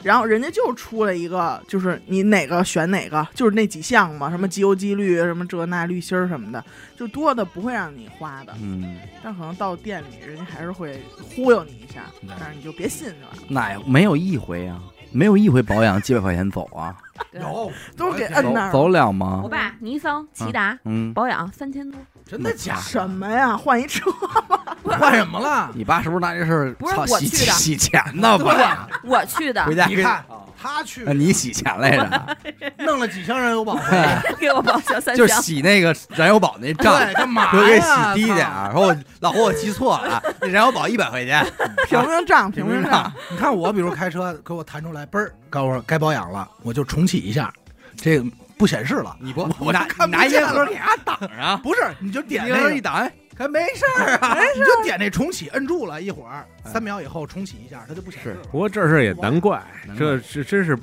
[0.04, 6.64] 然后人家就出了一个，就是你哪个选哪个，就是那几项嘛，什么机油机滤，什么这那滤芯儿什么的，
[6.98, 11.02] 就多的不会让你花的，嗯，但可能到店里人家还是会
[11.36, 12.06] 忽悠你一下，
[12.40, 14.82] 但是你就别信就完了，哪有没有一回啊？
[15.12, 16.94] 没有一回保养几百块钱走啊？
[17.32, 19.48] 对有都是给摁那儿走走了吗我？
[19.48, 21.98] 爸尼桑、骐达嗯，保养三千多，
[22.28, 22.82] 真的假的？
[22.82, 23.56] 什么呀？
[23.56, 24.12] 换一车，
[24.84, 25.70] 换什么了？
[25.76, 28.38] 你爸是不是拿这事儿不是操洗我去的洗钱呢？
[28.38, 28.88] 对吧？
[29.04, 29.76] 我去的回。
[29.76, 30.24] 家你看
[30.60, 32.38] 他去那你洗钱来着？
[32.84, 35.28] 弄了几箱燃油宝回哎 来，给我报销三就。
[35.28, 38.14] 洗那个燃油宝那账，对，干嘛说给洗呀？
[38.16, 38.72] 低点操儿。
[38.72, 41.46] 说我老胡我记错了啊，那燃油宝一百块钱，
[41.88, 43.14] 平平账，平平账平账。
[43.30, 47.54] 你看我，比如开车给我弹出来，嘣儿，告诉我该保养了，我就重启一下，
[47.96, 48.26] 这个
[48.58, 49.16] 不显示了。
[49.20, 54.38] 你不我拿就看不拿见了烟盒给它挡上，不是，你就点那个，一挡，哎，还没事儿啊。
[54.56, 58.44] 你就点那重启，摁住了一会儿，三秒以后重启一下，它就不显示了。
[58.52, 60.78] 不过这事儿也难怪难，怪这是真是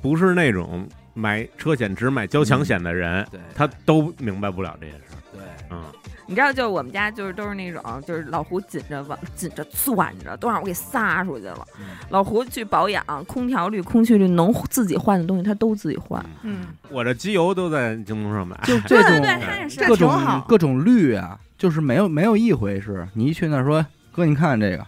[0.00, 0.88] 不是那种
[1.18, 3.40] 买车险只买交强险的人，对。
[3.54, 5.18] 他都明白不了这件事儿。
[5.32, 5.40] 对，
[5.70, 5.82] 嗯，
[6.26, 11.66] 你知道，就我们家就是都是那种，就是老胡紧着往紧着攥着，都让我给撒出去了。
[11.78, 11.86] 嗯。
[12.10, 16.24] 老胡去保养，空调滤、空气滤能自己换的东西，他都自己换。
[16.42, 19.80] 嗯，我这机油都在京东上买，就这种对对对，他也 是。
[19.80, 20.46] 各种挺好。
[20.48, 24.86] 各种滤啊，就是没有没有一回是你一去那说哥，你看这个，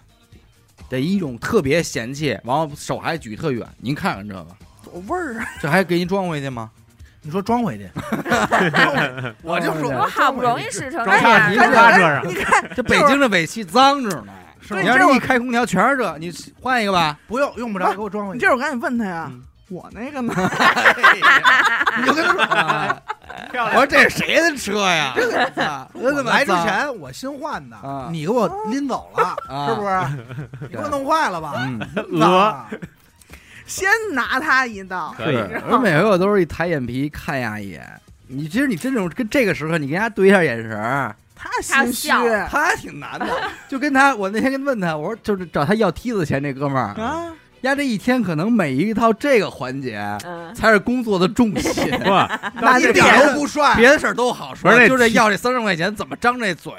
[0.88, 4.46] 得一种特别嫌弃，然后手还举特远，您看看这个，
[4.92, 5.46] 有味儿啊！
[5.60, 6.70] 这还给您装回去吗？
[7.22, 7.88] 你说装回去，
[9.42, 14.32] 我就说我好不容易使成这装样回去大了，车上，你看，这北京的尾气脏着呢。
[14.62, 17.18] 是你要是一开空调全是这，你换一个吧。
[17.26, 18.40] 不用用不着，给我装回去。
[18.40, 20.32] 这会儿赶紧问他呀嗯，我那个呢？
[21.98, 23.02] 你就跟他说，啊
[23.52, 25.14] 我说这是谁的车呀？
[25.56, 30.68] 啊我怎么来之前我新换的啊，你给我拎走了，啊是不是？
[30.68, 31.52] 你给我弄坏了吧？
[31.56, 31.80] 嗯，
[32.12, 32.68] 鹅啊
[33.70, 37.88] 先拿他一道，可以是，我每回我都是一抬眼皮看丫一眼。
[38.26, 42.08] 你其实你真正跟这个时刻，你跟人家对一下眼神儿，他他心虚
[42.50, 43.26] 他还挺难的。
[43.68, 47.32] 就跟他，我那天跟问他，我说就是找他要梯子钱这哥们儿，啊！
[47.62, 53.74] 丫这一天可能每一套这个环节嗯，才是工作的重心， 不，一那就点都不帅。
[53.76, 56.72] 别的事儿都好说就这要这三十块钱怎么张这嘴，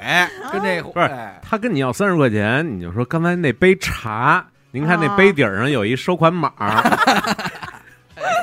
[0.52, 6.82] 跟这不是哎他跟你要三十块钱，你就说刚才那杯茶，您看那啊杯底儿上有一收款码儿，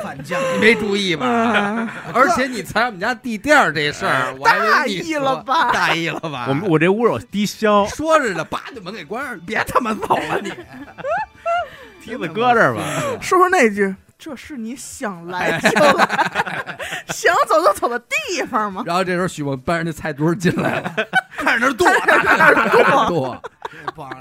[0.03, 1.25] 反将，你没注意吧？
[1.25, 6.45] 嗯而且你踩我们家地垫儿这事儿，大意了吧大意了吧？
[6.47, 10.51] 我们我这屋有低消，说着呢，叭就门给关上，别他妈走了你！
[12.03, 12.81] 梯子搁这儿吧。
[13.21, 16.77] 说说那句，这是你想来就来，
[17.09, 18.83] 想走就走的地方吗？
[18.85, 20.95] 然后这时候许梦搬着那菜墩儿进来了，
[21.37, 21.87] 看着那剁，
[23.07, 24.19] 剁，这帮人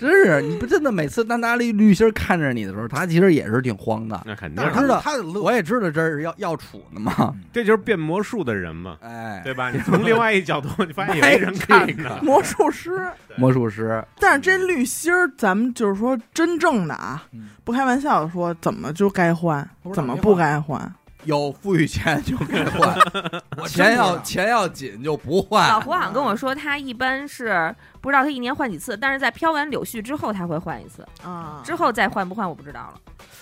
[0.00, 4.18] 真是你不真的每次他拿绿绿心儿看着你的时候，他其实也是挺慌的。
[4.24, 9.70] 那肯定是知道他的乐，我也知道这是要要处的嘛，这就是变魔术的人嘛，哎，对吧？
[9.70, 20.80] 你从另外一角度，你发现有一人看呢，魔术师，魔术师，但是这绿心儿，咱们就是说真正的啊嗯，不开玩笑的说，怎么就该换怎么不该换？
[21.24, 22.98] 有富裕钱就别换，
[23.68, 25.80] 钱要钱要紧就不换老。
[25.80, 32.94] 胡好像跟我说，他一般是不知道他一年换几次，但是在飘完柳絮之后他会换一次，啊，之后再换不换我不知道了。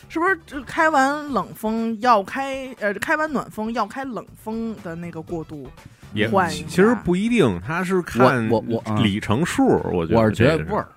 [0.08, 5.68] 是不是就开完冷风要开呃开完暖风要开冷风的那个过渡？
[6.14, 10.88] 也换其实不一定，他是看我我啊里程数，我觉得我是觉得味儿，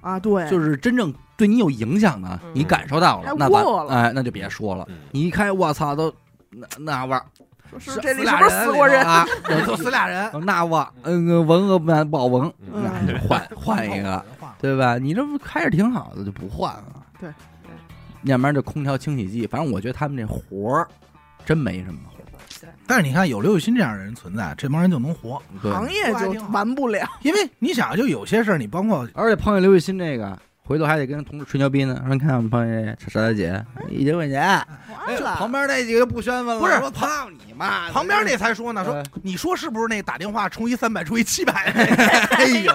[0.00, 4.86] 啊，对，就是真正对你有影响的，嗯你感受到了还，那过了咱哎，那就别说了。
[4.88, 6.14] 嗯你一开，我操，都
[6.50, 7.24] 那那味儿，
[7.70, 9.00] 说是这里是不是死过人？
[9.02, 9.24] 啊？
[9.66, 14.24] 就死俩人，那味儿，嗯，闻个不不好闻，嗯那就换换一个，
[14.60, 14.98] 对吧？
[14.98, 17.06] 你这不开着挺好的，就不换了。
[17.20, 17.30] 对
[17.62, 17.70] 对，
[18.30, 20.88] 要不然这空调清洗剂，反正我觉得他们这活儿
[21.44, 22.72] 真没什么活儿。
[22.86, 25.40] 但是你看，有刘雨欣这样的人存在，这帮人就能活。
[25.62, 27.08] 行业就完不了。
[27.22, 30.36] 因为你想，就有些事儿，你包括而且碰见刘雨欣这个，
[30.70, 32.00] 回头还得跟同事吹牛逼呢。
[32.06, 34.64] 说你看我们碰见这傻大姐，一千块钱，
[35.36, 37.90] 旁边那几个不宣愤了，不是说操你妈！
[37.90, 41.52] 旁边那才说呢，说哎你说是不是那打电话充一三百，充一七百？
[42.30, 42.72] 哎呦，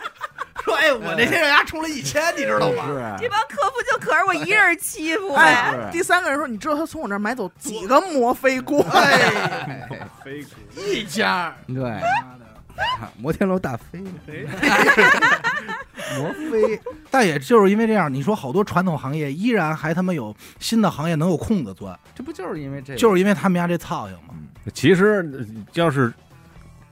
[0.64, 3.18] 说哎，我那天让人家充了一千，你知道吗？
[3.20, 8.80] 这帮客服就可着我一人欺负哎第三个人说：“你知道他从我这儿买走几个摩飞锅？
[8.96, 9.90] 哎，
[10.24, 10.42] 飞
[10.74, 12.00] 一家，对，
[13.18, 13.98] 摩天楼大飞，
[16.18, 16.80] 摩飞。
[17.10, 22.98] 但也就是因为这样，你说好多传统行业依然还他妈有新的行业能有空子钻，这不就是因为这个？
[22.98, 24.34] 就是因为他们家这操性嘛。
[24.74, 26.12] 其实呃要是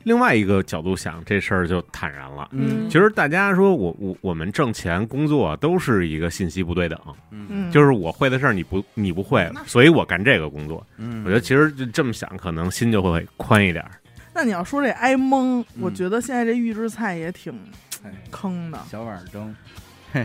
[0.04, 2.48] 另外一个角度想，这事儿就坦然了。
[2.52, 6.98] 嗯其实大家说我我我们挣钱工作都是一个信息不对等，
[7.30, 10.86] 嗯嗯，就是我会的事儿你不你不会，所以我干这个工作。
[10.98, 13.90] 嗯，我觉得其实就这么想，可能心就会宽一点儿。
[14.34, 17.54] 那你要说这挨蒙，嗯我觉得现在这预制菜也挺
[18.02, 19.54] 哎坑的小碗蒸，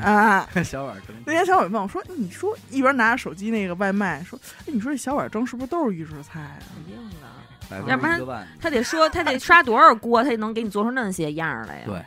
[0.01, 0.49] 啊。
[0.65, 6.95] 小碗蒸，那天小伟问我说：“你说一边拿着手机那个外卖，说，哎，你说这小碗蒸是不是都是预制菜啊肯定
[7.69, 11.83] 的，要不然他得说他得刷多少锅，他能给你做出那些样来呀？
[11.85, 12.01] 对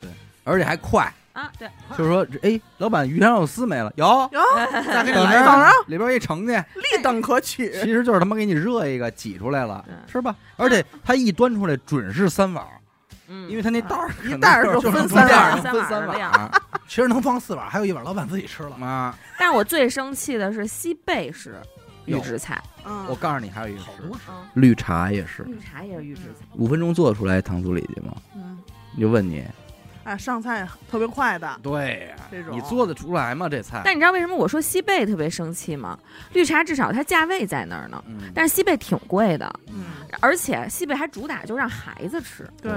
[0.00, 0.10] 对，
[0.44, 1.68] 而且还快，啊，对，
[1.98, 4.40] 就是说，哎，老板鱼香肉丝没了，有，哟，
[4.86, 5.70] 再给你等来一个，等着。
[5.88, 7.70] 里边一盛去，立等可取。
[7.72, 9.94] 其实就是他妈给你热一个挤出来了，对。
[10.12, 10.34] 是吧？
[10.56, 12.64] 而且他一端出来准是三碗，
[13.26, 16.50] 嗯，因为他那袋儿一袋儿就就是分三碗分三三碗碗
[16.86, 18.78] 其实能放四碗，还有一碗老板自己吃了。
[18.78, 19.12] 妈。
[19.36, 21.56] 但是我最生气的是西贝是
[22.06, 23.88] 预制菜，嗯，我告诉你，还有一个是
[24.54, 28.14] 绿茶也是，绿茶也是预制菜，五分钟做出来糖醋里脊吗？
[28.36, 28.56] 嗯，
[29.00, 29.44] 就问你，
[30.04, 33.48] 哎，上菜特别快的对呀这种你做得出来吗？
[33.48, 33.82] 这菜？
[33.84, 35.98] 但你知道为什么我说西贝特别生气吗？
[36.32, 39.84] 绿茶至少它价位在那儿呢，嗯，但是西贝挺贵的，嗯，
[40.20, 42.72] 而且西贝还主打就让孩子吃，对。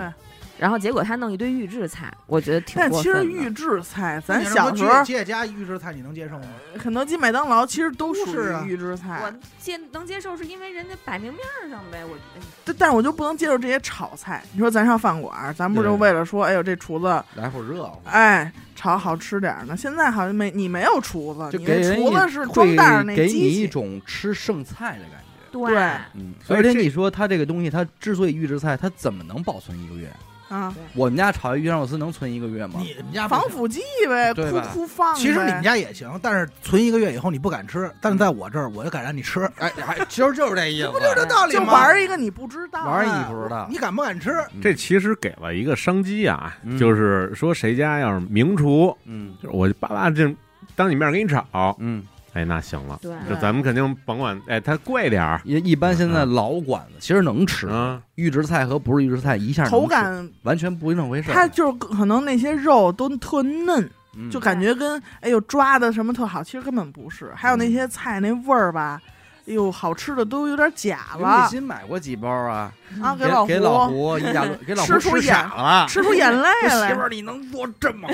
[0.57, 3.21] 然后结果他弄一堆预制菜，我觉得挺但其分的。
[3.21, 6.45] 实预制菜，咱小时候吉野家预制菜你能接受吗？
[6.79, 12.03] 肯德基、麦当劳其实都属是啊于预制菜我，接能接受，是因为人家摆明面儿上呗。
[12.05, 12.17] 我
[12.65, 14.43] 但但是我就不能接受这些炒菜。
[14.53, 18.01] 你说咱上饭馆儿，咱不就对为了说，哎呦这厨子，来会儿热乎。
[18.05, 19.75] 哎炒好吃点儿呢？
[19.77, 23.61] 现在好像没你没有厨子，就给人一厨子是装袋儿那会给你机器。
[23.61, 25.27] 一种吃剩菜的感觉。
[25.51, 25.77] 对对
[26.13, 30.07] 嗯，所以而且你说它这个东西，它之所以预制菜，它怎么能保存一个月？
[30.49, 32.79] 啊，我们家炒一鱼香肉丝能存一个月吗？
[32.79, 34.61] 你们家防腐剂呗，对吧？
[34.71, 35.19] 哭哭放呗。
[35.19, 41.73] 其实你们家也行，但是存一个月以后你不敢吃，但是在我这儿我就敢让你吃，哎，还其实就是这意思，不就这道理就吗？
[41.73, 43.67] 玩一个你不知道，玩儿你不知道。
[43.69, 44.31] 你敢不敢吃？
[44.61, 46.77] 这其实给了一个商机啊，嗯。
[46.77, 49.35] 就是说谁家要是名厨，嗯。
[49.41, 50.33] 就是我叭叭这
[50.75, 52.03] 当你面给你炒，嗯，
[52.37, 61.33] 哎，那行了，对就咱们肯定甭管，哎，它贵点儿，一一般现在老馆子其实能吃，嗯，预制菜和不是预制菜一下能吃口感完全不是那回事儿。
[61.33, 67.31] 它就是可能那些肉都特嫩，嗯就感觉跟哎呦抓的什么特好，其实根本不是。
[67.35, 69.01] 还有那些菜那味儿吧，
[69.47, 72.69] 哎呦好吃的都有点假刘了你新买过几包啊？
[73.01, 75.85] 啊，给老给老胡胡一家 给老胡吃出吃傻了。
[75.87, 77.01] 吃出眼泪来媳妇。
[77.01, 78.13] 儿，你能做这么好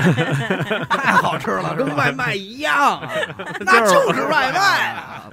[0.00, 0.84] 吃？
[0.88, 3.00] 太好吃了， 跟外卖一样，
[3.60, 5.24] 那就是外卖啊！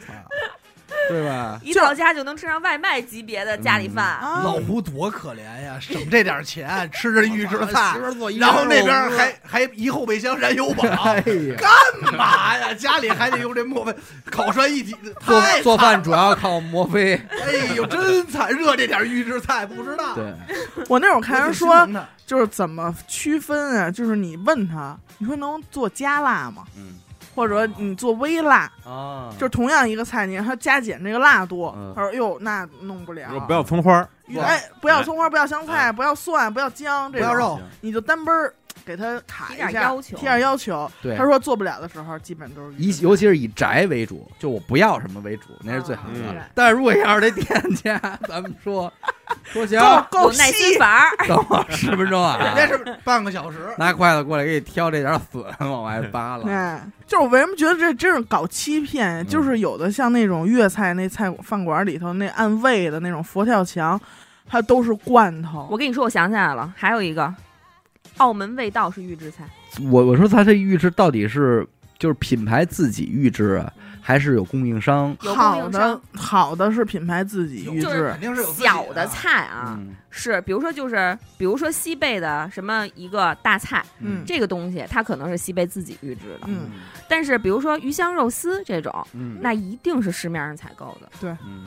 [1.09, 1.59] 对吧？
[1.63, 4.05] 一到家就能吃上外卖级别的家里饭。
[4.05, 7.95] 啊老胡多可怜呀，省这点钱吃着预制菜
[8.37, 12.73] 然后那边还还一后备箱燃油宝，哎呀，干嘛呀？
[12.73, 13.93] 家里还得用这墨菲
[14.29, 17.15] 烤涮一体，做做饭主要靠摩飞。
[17.29, 18.49] 哎呦，真惨！
[18.49, 20.15] 热这点预制菜不知道。
[20.15, 20.33] 对，
[20.89, 21.87] 我那会儿看人说，
[22.25, 23.91] 就是怎么区分啊？
[23.91, 26.63] 就是你问他，你说能做加辣吗？
[26.77, 26.95] 嗯
[27.35, 33.39] 或者你做微辣，啊就是同样一个菜，你让他加减这个辣度嗯，他说哟，那弄不了说。
[33.41, 34.09] 不要葱花儿，
[34.41, 38.53] 哎，不要葱花，不要香菜，不要蒜，不要姜，不要肉，你就单杯儿
[38.89, 40.91] 给他卡一提点下，要求提点要求。
[40.99, 46.41] 对他说做不了的时候，基本都是以尤其是以宅为主，就我不要什么为主，那是最好嗯的。
[46.55, 48.91] 但是如果要是这店家，咱们说
[49.43, 49.79] 说行，
[50.09, 53.59] 够有耐心法儿，等我十分钟啊 人，家是半个小时。
[53.77, 56.49] 拿筷子过来给你挑这点笋往外扒拉。
[56.49, 59.23] 哎，就是我为什么觉得这真是搞欺骗？
[59.23, 64.01] 嗯就是有的像那种粤菜那菜饭馆里头那按位的那种佛跳墙，
[64.47, 65.67] 它都是罐头。
[65.69, 67.31] 我跟你说，我想起来了，还有一个
[68.19, 69.43] 澳门味道是预制菜，
[69.89, 71.67] 我我说他这预制到底是
[71.97, 75.09] 就是品牌自己预制啊，还是有供应商？
[75.23, 86.71] 有供好的商，好的是品牌自己预就是制肯，定是有自己小的的菜啊，嗯是比如说就是比如说西贝的什么一个大菜，嗯这个东西它可能是西贝自己预制的，嗯
[87.07, 91.65] 但是比如说鱼香肉丝这种，嗯那一定是市面上采购的，嗯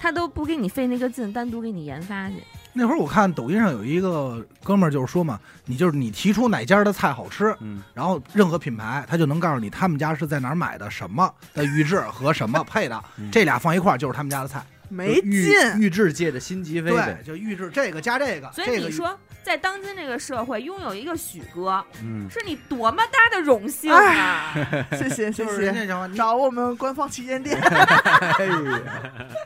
[0.00, 2.36] 他都不给你费那个劲，单独给你研发去。
[2.72, 14.64] 那会儿我看抖音上有一个哥们儿就是说嘛，你就是你提出哪家的菜好吃，嗯然后任何品牌他就能告诉你他们家是在哪儿买的什么的预制和什么配的嗯，这俩放一块儿就是他们家的菜。
[14.88, 15.80] 没预劲。
[15.80, 24.54] 预制界的辛吉飞对呗，，就预制这个加这个，所这个以你说，在当今这个社会，拥有一个许哥，嗯，是你多么大的荣幸啊！
[24.92, 25.86] 谢谢 谢谢，
[26.16, 27.58] 找我们官方旗舰店。
[27.60, 28.62] 哎呀，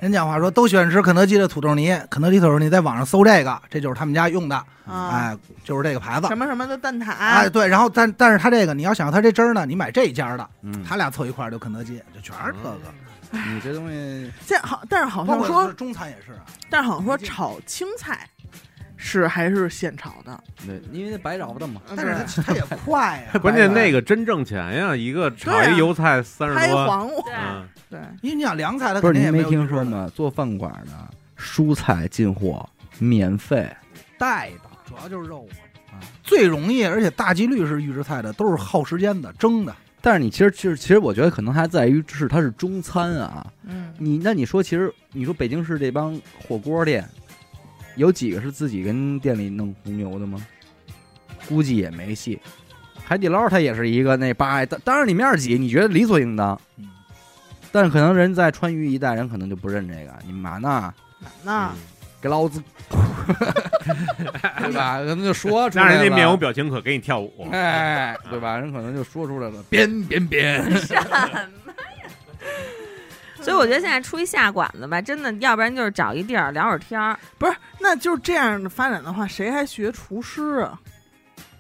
[0.01, 6.37] 人讲话说都喜欢吃肯德基的土豆泥，肯德基土豆泥在网上搜这个，这就是他们家用的，啊，哎，就是这个牌子什。
[6.37, 12.79] 么什么的蛋挞，哎，对，然后但但是他这个你要想他这汁儿呢，你买这一家的，嗯，他俩凑一块儿就肯德基，就全是这个。
[13.33, 18.27] 你这东西现在好，但是好像说，中餐也是啊，但是好像说炒青菜
[18.97, 29.69] 是还是现炒的，对，因为那白找的嘛，但是他他也快呀， 关键那个真挣钱呀，一个炒一油菜三十拍多，黄瓜，对，因为你想凉菜，他不是您没听？
[29.69, 30.11] 说吗？
[30.15, 30.93] 做饭馆的
[31.39, 32.67] 蔬菜进货
[32.99, 33.69] 免费
[34.19, 39.75] 带的，主要就是肉嘛，啊，最容易而且大几率是预制菜的，都是耗时间的蒸的。
[40.01, 47.05] 但是你其实其实其实我觉得可能还在于是它是中餐啊，嗯，你那你说其实你说北京市这帮火锅店，
[47.97, 50.41] 有几个是自己跟店里弄红牛的吗？
[51.49, 52.39] 估计也没戏。
[53.05, 56.89] 海底捞它也是一个那八爱，当当然里面挤，你觉得理所应当，嗯
[57.73, 60.95] 但可能人在川渝一带人可能就不认这个，你们嘛呢？
[61.45, 61.71] 那
[62.21, 62.63] 给老子，
[64.59, 64.99] 对吧？
[64.99, 67.47] 可能就说出来了，那人家面无表情可给你跳舞。
[67.53, 68.57] 哎，对吧？
[68.59, 70.65] 人可能就说出来了，编编编，
[73.47, 77.17] 所以我觉得现在出一下馆子吧，真的，要不然就是找一地儿聊会儿天儿。
[77.39, 80.77] 不是，那就是这样的发展的话，谁还学厨师啊？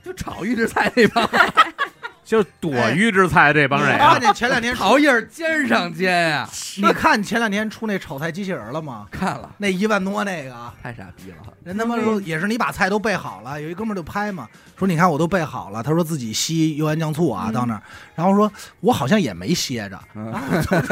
[0.02, 1.24] 就炒预制菜那帮
[2.26, 6.48] 就躲预制菜这帮人看，见前两天出，炒叶儿尖上尖呀，
[6.82, 9.06] 你看前两天出那炒菜机器人了吗？
[9.12, 9.48] 看了。
[9.58, 10.52] 那一万多那个，
[10.82, 17.52] 太傻逼了，人他妈说也是你把菜都备好了，有一哥们儿就拍嘛，说你看我都备好了，他说自己吸油盐酱醋啊，嗯。
[17.52, 17.82] 到那儿，
[18.16, 20.32] 然后说我好像也没歇着，嗯。
[20.32, 20.82] 然后就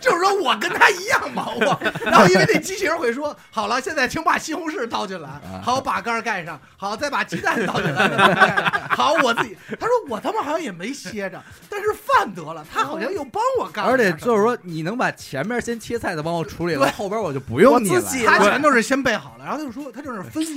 [0.00, 5.28] 就是说我跟他一样忙活， 然后因为那机器人会说，好了，现在请把西红柿倒进来，
[5.62, 18.00] 好把盖儿盖上，好再把鸡蛋倒进来， 好我自己，他说我他妈好像也没歇着，但是饭得了，他好像又帮我干了而且就是说，你能把前面先切菜的帮我处理了，对后边我就不用你了。
[18.26, 20.56] 他全都是先备好了，然后他就说他就是分析，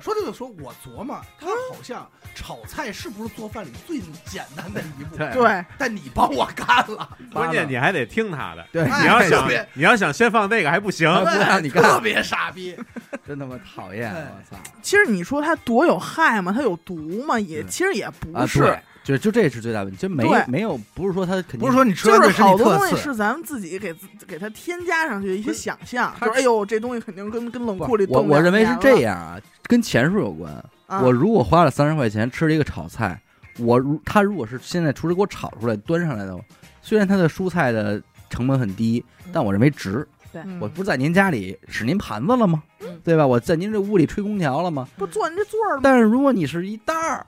[0.00, 5.16] 说他就说我琢磨，他好像炒菜是不是做饭里最简单的一步？
[5.16, 8.64] 对对，但你帮我干了， 关键你还得听他的。
[8.72, 12.76] 对，哎你要想你要想先放那个还不行，不让你干特别傻逼。
[13.26, 14.12] 真他妈讨厌！
[14.12, 16.52] 我操其实你说它多有害吗？
[16.54, 17.38] 它有毒吗？
[17.38, 18.12] 也嗯其实也啊！
[18.18, 30.52] 不是，对，就就这是最大问题，就没没有不是说他肯定不是说你吃就完好多东西是咱们自己给自给它添加上去的一些想象，它就是哎呦，这东西肯定跟跟冷不库里我我认为是这样啊，跟钱数有关。
[30.86, 33.20] 啊我如果花了三十块钱吃了一个炒菜，
[33.58, 36.36] 我如他如果是现在厨师给我炒出来端上来的，
[36.82, 40.06] 虽然他的蔬菜的成本很低，但我认为值。
[40.32, 43.00] 对我不是在您家里使您盘子了吗嗯？
[43.02, 43.26] 对吧？
[43.26, 44.86] 我在您这屋里吹空调了吗？
[44.96, 45.80] 不坐您这座儿吗？
[45.82, 47.26] 但是如果你是一袋儿，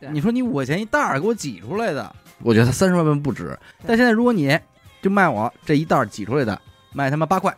[0.00, 0.08] 对。
[0.10, 3.56] 你说你五块钱一袋儿给我挤出来的，我觉得三十万不值。
[3.86, 4.58] 但现在如果你
[5.02, 6.60] 就卖我这一袋儿挤出来的，
[6.92, 7.54] 卖他妈八块，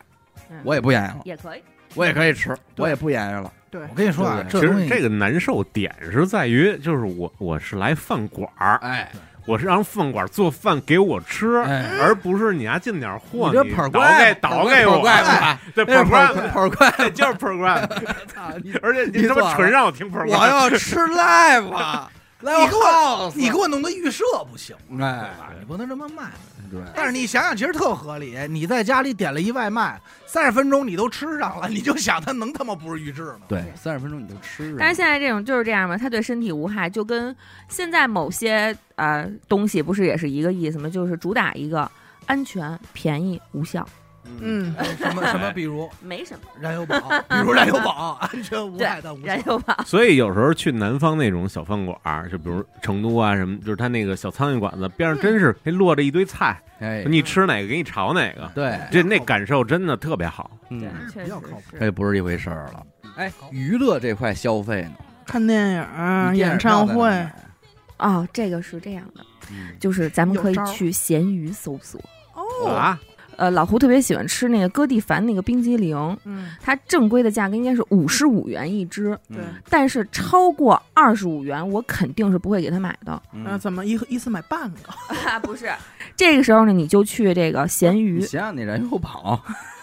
[0.50, 0.58] 嗯。
[0.64, 1.62] 我也不言语了，也可以。
[1.94, 3.52] 我也可以吃，我也不言语了。
[3.70, 3.80] 对。
[3.82, 9.10] 我跟你说啊，其这东西实这个难受点是在于，就是我我是来饭馆儿，哎。
[9.46, 15.60] 我是让饭馆做饭给我吃，哎，而不是你家进点货，你倒给倒给我，怪吧？
[15.72, 17.86] 对那 program 盆盆 怪， 就是 program，
[18.26, 18.74] 操你！
[18.82, 22.08] 而且你他妈纯让我听我 program，要吃 live，
[22.52, 25.34] 你给我你给我弄个预设不行，哎？
[25.58, 26.30] 你不能这么卖。
[26.68, 28.36] 对，但是你想想，其实特合理。
[28.48, 33.42] 你在家里点了一外卖，三十分钟你都吃上了，你就想它能他妈不是预制吗？
[33.46, 34.76] 对，三十分钟你就吃上。
[34.78, 37.34] 但是现在这种就是这样嘛，它对身体无害，就跟
[37.68, 40.88] 现在某些呃东西不是也是一个意思吗？
[40.90, 41.88] 就是主打一个
[42.26, 43.88] 安全、便宜、无效，
[44.40, 46.40] 嗯，什么什么，比如 没什么。
[46.60, 46.98] 燃油宝，
[47.28, 49.46] 比如燃油宝，安全无害但无效燃。
[49.46, 60.50] 油宝，所以有时候去南方那种小饭馆儿，就比如成都啊什么，就是他那个小苍蝇馆子边上真是还落着一堆菜，哎，你吃哪个给你炒哪个，对，这那感受真的特别好。
[60.70, 61.78] 嗯对，确实比较靠谱是。
[61.78, 62.82] 这不是一回事儿了。
[63.16, 64.92] 哎，娱乐这块消费呢？
[65.24, 67.08] 看电影演唱会，
[67.98, 72.00] 哦，这个是这样的，嗯就是咱们可以去闲鱼搜索。
[72.34, 73.00] 哦，啊，
[73.36, 83.22] 呃，老胡特别喜欢吃那个哥地凡那个冰激凌，嗯，它正规的价格应该是五十五元一只，对，嗯但是超过二十五元，我肯定是不会给他买的。
[83.32, 85.28] 嗯，那怎么一一次买半个？
[85.30, 85.70] 啊， 不是，
[86.16, 89.42] 这个时候呢，你就去这个闲你鱼，想想那人又跑，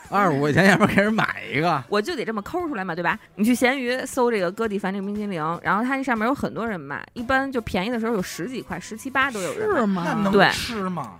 [0.09, 1.83] 二十五块钱，要不然给人买一个？
[1.89, 3.19] 我就得这么抠出来嘛，对吧？
[3.35, 9.85] 你去闲鱼搜这个哥地凡这个冰激凌，然后它那上面有很多人卖，一般就便宜的时候有十几块、十七八都有人是。
[9.85, 10.03] 吗？
[10.05, 11.19] 那能对吃吗？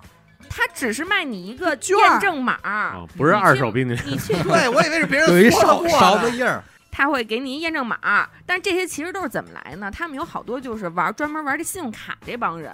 [0.56, 7.98] 它只是卖你一个券验证码，啊，不是二手冰淇淋，你去 对，我以为是别人有一说勺子印儿，他会给你一验证码，
[8.46, 9.90] 但是这些其实都是怎么来呢？
[9.90, 12.72] 他们有好多就是玩专门玩这信用卡这帮人，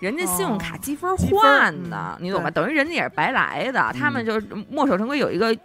[0.00, 2.50] 人家信用卡哦积分换嗯的，你懂吧？
[2.50, 5.56] 等于人家也是白来的，他们就是墨守成规有一个。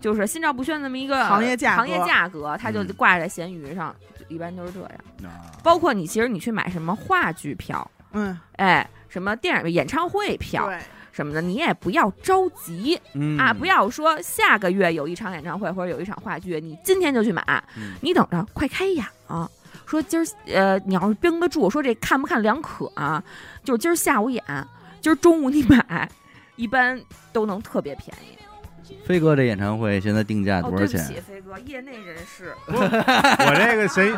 [0.00, 1.76] 就是心照不宣那么一个行业价格。
[1.76, 3.94] 行业价格，它就嗯挂在闲鱼上，
[4.28, 4.90] 一般都是这样。
[5.24, 10.72] 啊包括你，其实你去买什么话剧票，嗯，哎，什么电影、演唱会票，
[11.12, 17.42] 什么的，你也不要着急嗯啊，不要说下个月有一场演唱会或者有一场话剧，你今天就去买，
[17.76, 19.50] 嗯你等着快开演啊。
[19.86, 23.22] 说今儿呃，你要是绷得住，说这看不看两可啊？
[23.64, 24.42] 就是今儿下午演，
[25.00, 26.08] 今儿中午你买，
[26.54, 27.00] 一般
[27.32, 28.38] 都能特别便宜。
[29.04, 31.06] 飞哥这演唱会现在定价哦，多少钱？
[31.08, 34.10] 对不起，飞哥，业内人士， 我这个谁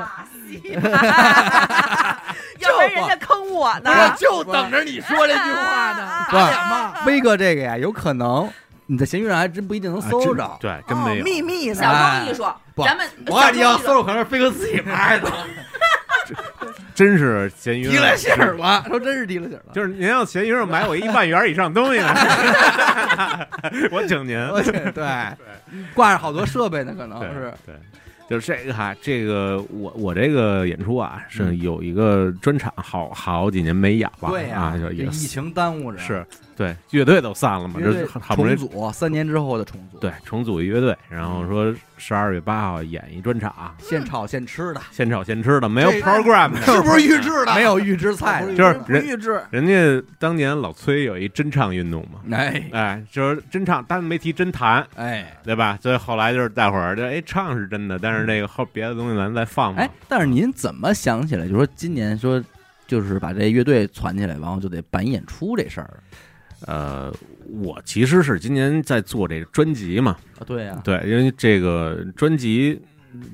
[2.58, 3.90] 要不然人家坑我呢。
[3.90, 7.02] 我就等着你说这句话呢，啊打脸吧。
[7.04, 8.48] 飞哥这个呀，有可能
[8.86, 10.58] 你在闲鱼上还真不一定能搜着。
[10.60, 11.24] 对，真没有哦。
[11.24, 12.44] 秘密小的，众艺术，
[12.84, 15.30] 咱们我你要搜着，可能是飞哥自己拍的。
[16.94, 19.72] 真是闲鱼上提了信儿了，说真是提了信儿了。
[19.72, 22.08] 就是您要闲鱼上买我一万元以上东西呢，
[23.90, 24.36] 我请您。
[24.62, 25.04] 对对，
[25.94, 27.52] 挂着好多设备呢，可能对是。
[27.66, 27.74] 对，
[28.28, 36.24] 就是这个哈，这个我我这个演出啊是有一个专场，好好几年没演了，对呀啊，就疫情耽误着，是
[36.62, 47.54] 对乐队都散了嘛，乐队就是好不容易重组，三年之后的重组，对重组一乐队，然后说十二月八号演一专场，现炒现吃的，现炒现吃的，没有 program 的，是不是预制的？
[47.56, 52.62] 没有预制菜，就是人预制，人家当年老崔有一真唱运动嘛，哎。
[52.72, 55.36] 哎，就是真唱，但没提真弹，哎。
[55.44, 55.78] 对吧？
[55.82, 62.42] 所以后来就是大伙儿就哎唱是真的，但是这个后别的东西咱再放放哎。，但是您怎么想起来，就说今年说
[62.86, 65.90] 就是把这乐队攒起来，然后就得办演出这事儿
[66.66, 67.12] 呃，
[67.48, 70.44] 我其实是今年在做这个专辑嘛，啊？
[70.46, 72.80] 对呀，对，因为这个专辑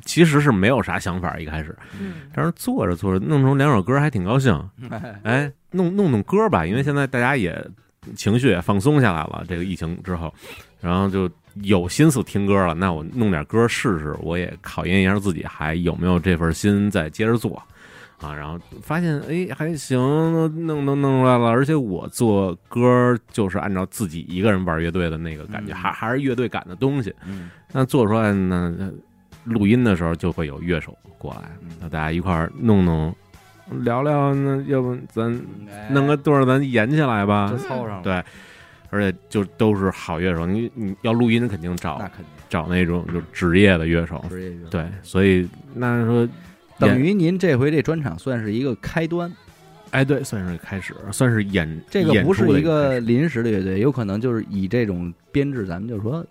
[0.04, 4.52] 其实是没有啥想法一开始，嗯，但是做着做着弄成两首歌还挺高兴，
[4.90, 7.64] 哎哎，弄弄弄歌吧，因为现在大家也
[8.16, 10.32] 情绪也放松下来了，这个疫情之后，
[10.80, 11.30] 然后就
[11.62, 17.62] 有心思听歌了，那我弄点歌试试，我也考验一下自己还有没有这份心再接着做。
[18.20, 19.98] 啊，然后发现哎还行，
[20.66, 27.14] 弄弄弄出来了，而且我做歌就是按照自己一个人玩乐队的那个感觉，嗯还还是乐队感的东西。
[27.26, 28.90] 嗯那做出来呢，
[29.44, 33.14] 录音的时候就会有乐手过来嗯，那大家一块儿弄弄，
[33.84, 35.32] 聊聊，那要不咱
[35.70, 37.56] 哎弄个对儿，咱演起来吧就。
[37.58, 38.24] 凑上了，对，
[38.90, 44.70] 而且就都是好乐手，你你要录音肯定找那肯定找那种就职业的乐手，职业乐手。
[44.70, 46.26] 对，所以那说
[46.78, 49.32] 等于您这回这专场算是一个开端，
[49.90, 56.24] 哎对，算是开始，算是演这个不是一个临时的乐队，有可能就是以这种编制，咱们就说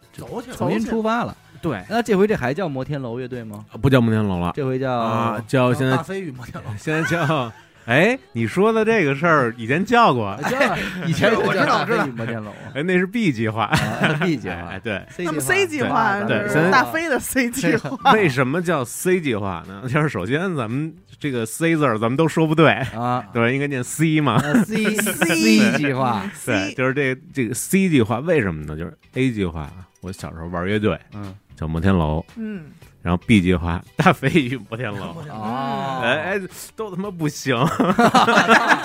[0.53, 1.35] 重新出发了。
[1.61, 3.65] 对，那这回这还叫摩天楼乐队吗？
[3.81, 7.51] 不叫摩天楼了这回叫啊，叫现在大飞与摩天楼，现在叫。
[7.88, 12.05] 哎，你说的这个事儿以前叫过，叫以前我知道我知道。
[12.07, 14.55] 摩天楼哎，那是 B 计划，啊，B 计划。
[14.69, 14.79] 哎，划。
[14.79, 19.83] 对那么 C 计划是对大飞的 C 计划，为什么叫 C 计划呢？
[19.88, 23.23] 就是首先咱们这个 C 字儿咱们都说不对，啊。
[23.33, 24.38] 对，应该念 C 嘛。
[24.43, 26.73] 呃，C C 计划，对，C。
[26.73, 28.75] 就是这个这个 C 计划，为什么呢？
[28.77, 29.71] 就是 A 计划，
[30.01, 31.33] 我小时候玩乐队嗯。
[31.55, 32.65] 叫摩天楼，嗯，
[33.07, 36.41] 然后 B 计划大飞与摩天楼，哦，哎哎，
[36.75, 37.55] 都他妈不行，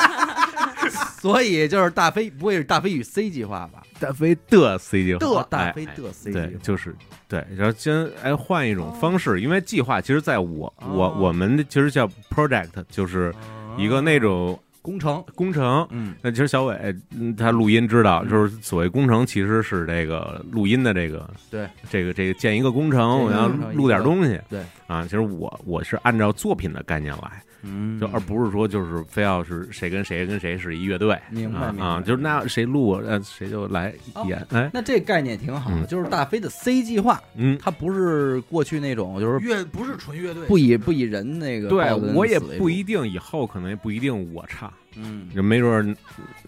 [1.20, 3.82] 所以就是大飞不会是大飞与 C 计划吧？
[3.98, 6.94] 大飞的 C 计划，的大飞的 C 计对，划，就是
[7.26, 11.16] 对，然后先哎换一种方式，因为计划其实在我我哦。
[11.18, 13.34] 我们其实叫 project，就是
[13.76, 15.86] 一个那种工程，工程。
[15.90, 16.14] 嗯。
[16.20, 16.76] 那其实小伟
[17.16, 18.28] 嗯他录音知道，嗯。
[18.28, 21.66] 就是所谓工程其实是这个录音的这个对。
[21.88, 24.38] 这个这个建一个工程，我要录点东西。
[24.50, 24.60] 对。
[24.86, 31.18] 啊，其实我我是按照作品的概念来，嗯，就而不是说就是非要是谁跟谁跟谁是一乐队。
[31.30, 45.96] 明白明白啊啊，就是那谁录呃谁就来哦演，哎那这概念挺好就是大飞的 C 计划，嗯，它不是过去那种就是乐不是纯乐队，不以不以人那个对我也不一定以后可能也不一定我唱，嗯就没准儿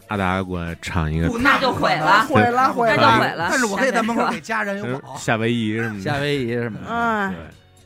[0.09, 3.47] 阿达过来唱一个不那就毁了毁了毁那就了，毁了。
[3.51, 5.17] 但是我可以在门口给家人有保。
[5.17, 7.39] 夏威夷什么的，夏威夷什么的，哎，对，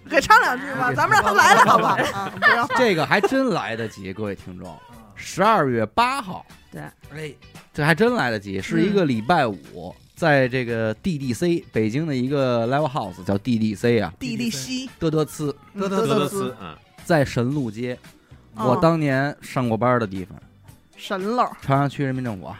[0.09, 1.97] 给唱两句吧， 咱们让他来了，好吧？
[2.15, 4.77] 啊， 不要这个还真来得及，各位听众，
[5.15, 6.83] 十二月八号，对。
[7.15, 7.33] 哎，
[7.73, 17.99] 这还真来得及，是一个礼拜五，在这个 DDC 北京的一个 live house 叫 DDC 啊，地利西，嘚嘚呲，嘚嘚德德嘚斯啊，在神路街，
[18.57, 18.71] 哦。
[18.71, 20.39] 我当年上过班的地方，
[20.97, 22.59] 神喽，朝阳区人民政府啊，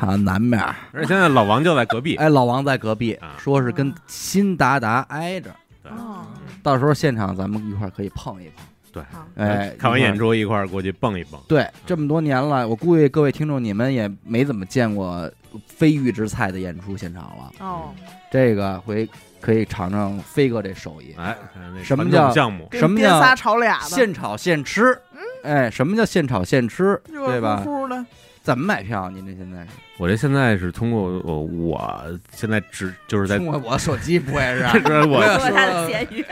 [0.00, 0.58] 啊南面，
[0.92, 5.54] 而且现在老王就在隔壁，哎，老王在隔壁啊，说是跟新达达挨着，
[5.90, 6.26] 哦，
[6.62, 10.34] 到时候现场咱们一块儿可以碰一碰，对，好，哎，看完演出。
[10.34, 15.30] 一块儿过去蹦一蹦，对，这么多年了，我估计各位听众你们也没怎么见过
[15.66, 17.50] 非预制菜的演出现场了。
[17.60, 17.94] 哦，
[18.30, 19.08] 这个回
[19.40, 21.36] 可以尝尝飞哥这手艺，哎，
[21.74, 22.68] 那什么叫项目？
[22.72, 24.96] 什么叫仨炒俩的，现炒现吃。
[25.42, 27.00] 哎，什么叫现炒现吃？
[27.06, 27.56] 对吧？
[27.64, 28.06] 乎乎的，
[28.42, 29.08] 怎么买票？
[29.10, 29.68] 您这现在是
[29.98, 34.66] 我这现在是通过我，我现在只就是在通过我手机不会是？
[34.82, 36.22] 这是我我要说他的咸鱼，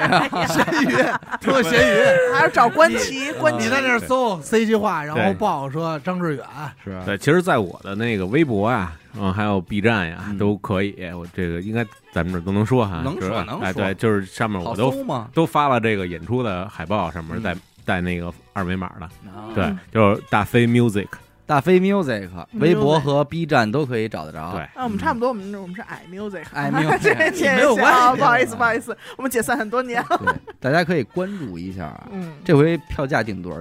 [0.49, 0.97] 咸鱼，
[1.41, 6.45] 通过咸鱼，还是找关奇，关奇在那儿搜 C 计划，然后对报说张志远，
[6.85, 10.97] 是对，其实，在我的那个微博啊，嗯，还有 B 站呀嗯，都可以。
[11.13, 14.93] 我这个应该咱们这都能说哈，能说能说对，就是上面我都？
[15.33, 21.07] 都发了这个演出的海报，上面嗯带带那个二维码的，啊对，就是大飞 Music，
[21.51, 24.53] 大飞 Music 微博和 B 站都可以找得着。
[24.53, 30.17] 对，啊，我们差不多，我们我们是矮 music，矮 music 没有关系啊不好意思，不好意思，我们解散很多年了。
[30.25, 32.09] 对，大家可以关注一下啊。
[32.13, 33.61] 嗯，这回票价定多少？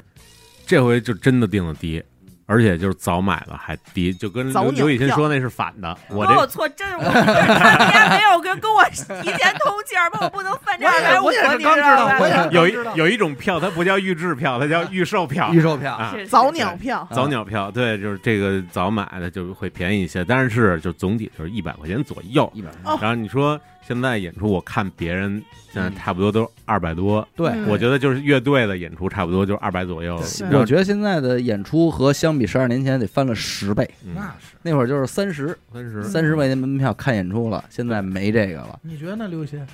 [0.68, 2.04] 这回就真的定的低，
[2.50, 5.96] 而且就是早买了还低，就跟早刘刘雨欣说那是反的。
[6.10, 8.84] 我这我这错真，我他家没有跟跟我
[9.22, 16.12] 提前通气儿，把我不能犯这我也白我也刚知道我也有一有一种票，它不叫预制票，它叫预售票预售票啊。
[16.12, 22.52] 是是早鸟票，早鸟票，对，就是这个早买的就会便宜一些，但是就总体就是一百块钱左右。
[22.56, 27.50] 一百哦然后你说现在演出，我看别人现在差不多都二百多，对。
[27.50, 30.16] 嗯我觉得就是乐队的演出差不多就是二百左右。
[30.52, 34.56] 我觉得现在的演出和相比十二年前得翻了十倍，嗯那是。
[34.62, 38.80] 那会儿就是三十三十三十块钱门票看演出了，现在没这个了。
[38.82, 39.66] 你觉得呢，刘鑫？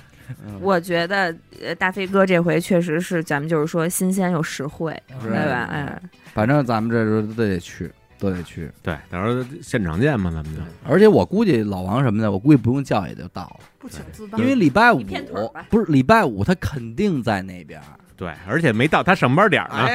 [0.44, 1.32] 嗯我觉得
[1.62, 4.92] 呃，大飞哥这回确实是咱们就是说新鲜又实惠，
[5.22, 5.68] 对吧？
[5.70, 6.02] 哎，
[6.34, 7.88] 反正咱们这时候都得去，
[8.18, 8.70] 都得去。
[8.82, 15.02] 对，到时候现场见嘛，咱们就而且我估计老王什么的，我估计不用叫也就到了，不请自当因为礼拜五
[15.68, 17.80] 不是礼拜五，他肯定在那边。
[18.16, 19.86] 对，而且没到他上班点儿呢。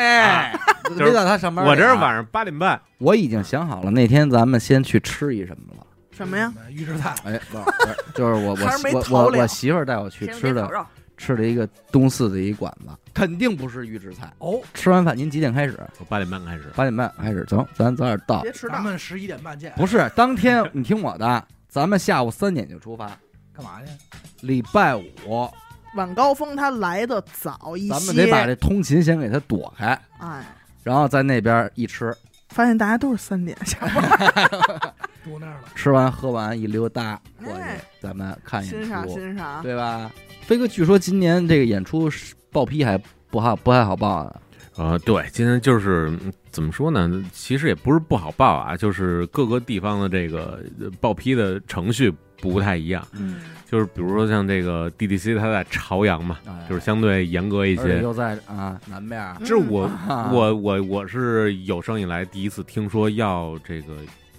[0.96, 1.66] 没到他上班。
[1.66, 5.88] 我这是晚，上八点半，我已经想好了，那天咱们先去吃一什么了。
[6.12, 6.54] 什么呀？
[6.70, 7.66] 预制菜，哎，不是
[8.14, 8.58] 就是我我
[8.94, 10.70] 我我我媳妇儿带我去吃的
[11.22, 14.34] 吃了一个东四的一馆子，肯定不是预制菜。
[14.40, 15.80] 哦，吃完饭您几点开始？
[16.00, 16.72] 我八点半开始。
[16.76, 18.52] 八点半开始，走，咱早点到别。
[18.52, 18.84] 迟到咱。
[18.84, 19.72] 们十一点半见。
[19.78, 23.06] 不是当天，你听我的，咱们下午三点就出发。
[23.54, 24.48] 干嘛去？
[24.48, 25.48] 礼拜五，
[25.96, 30.44] 晚高峰他来的早一些，咱们得把这通勤先给他躲开，哎，
[30.82, 32.16] 然后在那边一吃，
[32.50, 34.50] 发现大家都是三点下班，
[35.24, 35.68] 堵那儿了。
[35.76, 39.62] 吃完喝完一溜达过去哎，咱们看演欣赏，欣赏。
[39.62, 40.10] 对吧？
[40.52, 44.41] 飞哥，据说今年这个演出是报批还不好，不太好报啊。
[44.76, 47.24] 呃，对，今天就是嗯怎么说呢？
[47.32, 53.08] 其实也不是不好报啊，就是各个地方的这个呃报批的程序不太一样。
[53.14, 58.02] 嗯，就是比如说像这个 DDC，它在朝阳嘛，哎就是相对严格一些。
[58.02, 63.93] 又在啊南边这我啊我我我是有生以来第一次听说要这个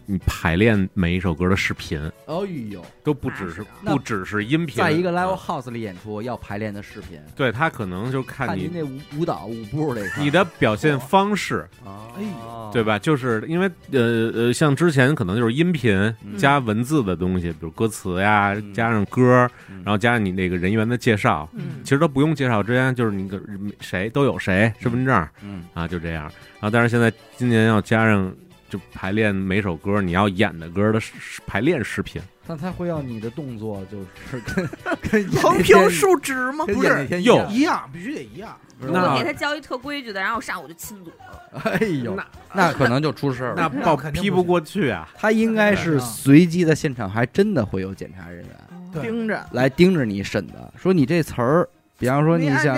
[0.07, 12.98] 你排练每一首歌的视频，哦呦，都不只是那不只是音频，在一个 live 啊 house 里演出要排练的视频，对他可能就看你看您这舞舞蹈舞步这块，你的表现方式，哎呦，对吧？
[12.98, 15.92] 就是因为呃呃，像之前可能就是音频
[16.24, 16.36] 嗯。
[16.36, 18.74] 加文字的东西，比如歌词呀，嗯。
[18.74, 19.82] 加上歌，嗯？
[19.84, 21.82] 然后加上你那个人员的介绍，嗯。
[21.84, 23.40] 其实都不用介绍，之前就是你个
[23.80, 25.64] 谁都有谁身份证嗯。
[25.74, 26.24] 啊，就这样。
[26.24, 28.32] 然后但是现在今年要加上
[28.72, 30.98] 就排练每首歌你要演的歌的
[31.46, 33.98] 排练视频，但他会要你的动作，就
[34.30, 34.66] 是跟
[35.28, 36.64] 跟横平竖直吗？
[36.64, 38.56] 不是一又样一样，必须得一样。
[38.80, 41.60] 那我给他教一特规矩的，然后我上午就亲嘴了。
[41.64, 43.56] 哎呦，那那可能就出事儿了。
[43.56, 45.06] 那报肯批不过去啊。
[45.14, 51.68] 他应该是随机的现场，还真的会有检查人员盯着，来盯着你审的，说你这词儿，
[51.98, 52.74] 比方说你想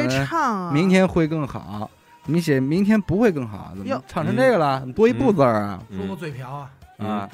[0.72, 1.88] 明天会更好，
[2.26, 4.80] 你写明天不会更好，怎么哟唱成这个了？
[4.80, 5.82] 怎么多一步字儿啊？
[5.94, 7.08] 说过嗯嘴瓢啊，嗯。
[7.08, 7.30] 啊，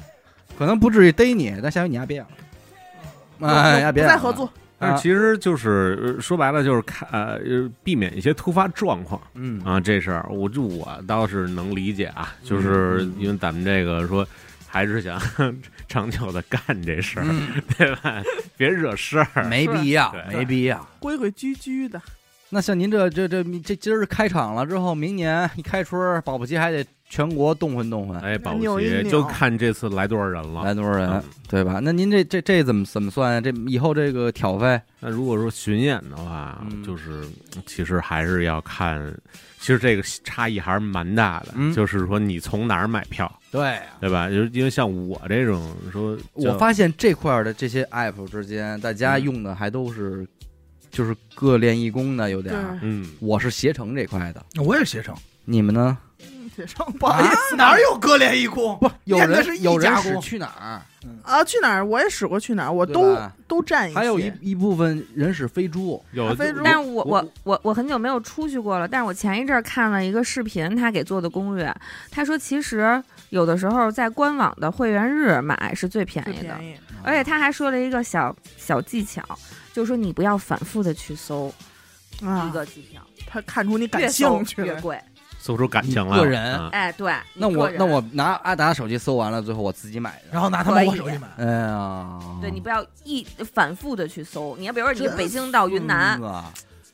[0.57, 2.27] 可能不至于逮你，但下回你丫别养
[3.39, 4.51] 了，哎，呀不别再合作，啊。
[4.79, 9.21] 但是其实就是呃说白了就是看呃呃避免一些突发状况。
[9.35, 9.63] 嗯。
[9.63, 14.27] 啊，这事儿我就我倒是能理解啊，就是因为咱们这个说
[14.67, 15.19] 还是想
[15.87, 18.21] 长久的干这事儿，嗯，对吧？
[18.57, 19.43] 别惹事儿。
[19.45, 20.37] 没必要，对。
[20.37, 20.85] 没必要。
[20.99, 22.01] 规规矩矩的。
[22.53, 30.61] 那像您这这这这今儿开场了之后，明年一开春儿，保不齐还得全国动换动换，哎，保不齐就看这次来多少人了。
[30.63, 31.79] 来多少人嗯，对吧？
[31.81, 33.41] 那您这这这怎么怎么算啊？
[33.41, 37.23] 这以后这个挑费，那如果说巡演的话，嗯就是
[37.65, 39.01] 其实还是要看，
[39.59, 41.53] 其实这个差异还是蛮大的。
[41.55, 44.29] 嗯就是说你从哪儿买票，对对吧？
[44.29, 50.27] 就是因为像我这种说，我发现这块儿的这些 app 之间，大家用的还都是
[50.91, 52.77] 就是各练一功的，有点儿。
[52.81, 55.15] 嗯，我是携程这块的，我也是携程，
[55.45, 55.97] 你们呢？
[56.53, 57.55] 携程不好意思。
[57.55, 58.77] 哪有割裂一功？
[58.81, 60.81] 不，有人练的是一有人使去哪儿，
[61.23, 61.85] 啊，去哪儿？
[61.85, 63.33] 我也使过去哪儿，我对都吧？
[63.47, 63.97] 都占一些。
[63.97, 66.59] 还有一一部分人使飞猪，有咖啡猪。
[66.61, 71.73] 但是我我我我我很久没有出去过了，但是我前一阵儿看了一个视频，他给做的攻略，
[72.11, 79.23] 他说其实有的时候在官网的会员日买是最便宜的，便宜，而且他还说了一个小小技巧，
[79.73, 81.53] 就是说你不要反复的去搜
[82.23, 84.67] 啊一，个机票，他看出你感兴趣了。
[84.67, 84.99] 越贵。
[85.39, 86.21] 搜出感情来了。
[86.21, 90.25] 个人啊哎，对，那我那我拿阿达手机搜完了，最后我自己买的。
[90.31, 96.21] 然后拿他们我手机买，哎呀，对你不要一反复的去搜，你要比如说你北京到云南！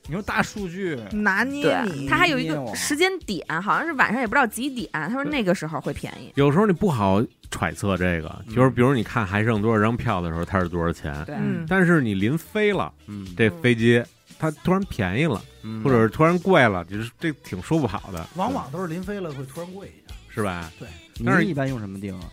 [0.08, 6.32] 你说大数据，拿捏，你，它还有一个时间点，好像是晚上也不知道几点，他说那个时候会便宜。
[6.36, 7.22] 有时候你不好
[7.52, 14.02] 揣测这个，嗯就是比如你看还剩多少张票的时候，它是多少钱，对，嗯，但是你临飞了，嗯，这飞机
[14.40, 20.16] 它突然便宜了，嗯或者是突然贵了，就是这挺说不好的，往往都是临飞了会突然贵一下。
[20.30, 20.72] 是吧？
[20.80, 20.88] 对
[21.26, 22.30] 但是一般用什么定啊？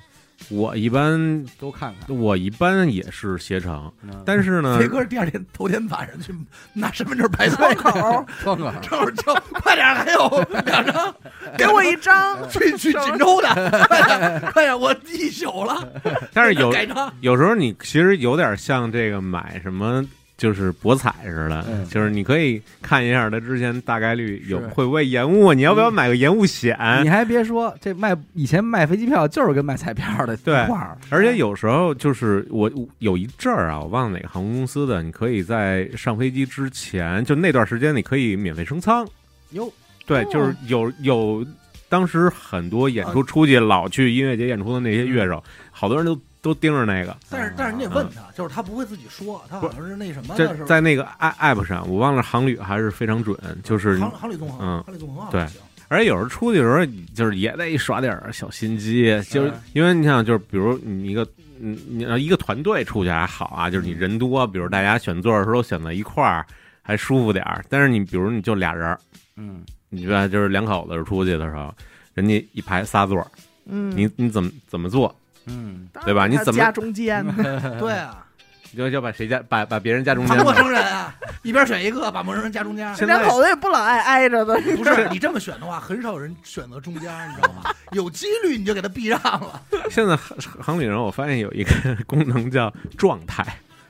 [0.51, 2.17] 我一般都看看。
[2.19, 6.35] 我一般也是携程，嗯但是呢，飞哥第二天头天晚上去
[6.75, 10.29] 拿身份证排队窗口窗口正好就快点，还有
[10.67, 11.15] 两张，
[11.57, 13.49] 给我一张，去去锦州的，
[13.89, 15.89] 快 点快点，我一宿了，
[16.33, 17.13] 但是有 改张。
[17.21, 20.05] 有时候你其实有点像这个买什么。
[20.37, 21.87] 就是博彩似的，嗯。
[21.89, 26.77] 就是你可以看一下它之前大概率有会不会延误，你要不要买个延误险？
[27.03, 39.07] 你还别说，这卖以前卖飞机票就是跟卖彩票的对一块儿，而且有时候就是我我有一阵儿啊，我忘了哪个航空公司的，你可以在上飞机之前，就那段时间你可以免费升舱。
[39.51, 39.73] 哟，
[40.07, 40.29] 对，哦。
[40.33, 41.47] 就是有有，
[41.89, 47.17] 当时很多演出出去老去音乐节演出的那些乐手，好多人都都盯着那个。
[47.31, 50.55] 但是但是你得问他，就是他不会自己说，他好像是那什么的，是吧？
[50.59, 53.35] 这在那个 app app 上，我忘了航旅还是非常准，
[53.65, 55.47] 就是航航旅纵横，嗯航旅纵横对。
[55.89, 56.85] 而且有时候出去的时候，
[57.15, 61.27] 就是也得耍点小心机，就是嗯因为你想，就是比如你一个，
[61.59, 66.45] 你，你要一个团队出去还好啊，就是你人多，比如大家选座的时候选在一块儿，
[66.83, 67.65] 还舒服点儿。
[67.69, 68.97] 但是你比如你就俩人，
[69.37, 71.73] 嗯，你吧，就是两口子出去的时候，
[72.15, 73.25] 人家一排仨座，
[73.67, 75.15] 嗯，你你怎么怎么做？
[75.47, 77.35] 嗯，对吧你怎么他夹中间呢？
[77.79, 78.27] 对啊，
[78.71, 80.55] 你就要把谁家把把别人家中间陌？
[80.55, 82.87] 生人啊，一边选一个，把陌生人夹中间。
[82.97, 87.71] 现在两口子也不老爱挨着的，不是你这么选的话，很少人选择中间，你知道吗？
[87.93, 89.63] 有几率你就给他避让了。
[89.91, 91.71] 现在航航旅人，我发现有一个
[92.07, 93.45] 功能叫状态，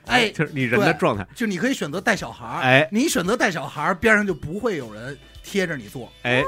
[0.07, 1.27] 哎，就是你人的状态。
[1.35, 6.43] 就你可以选择带小孩儿，哎你选择带小孩儿，边上就不会有人贴着你坐，哎，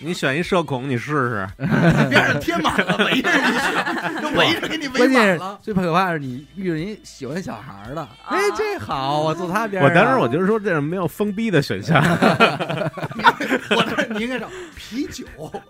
[0.00, 1.48] 你选一社恐，你试试。
[2.08, 5.58] 边上贴满了，围着你选， 就围着给你围关键是满了。
[5.62, 9.90] 最可怕的是你遇着一喜欢小孩儿的，哎，这好，我坐他边上。
[9.90, 12.02] 我当时我就是说，这是没有封闭的选项，
[13.70, 15.24] 我这你应该找啤酒。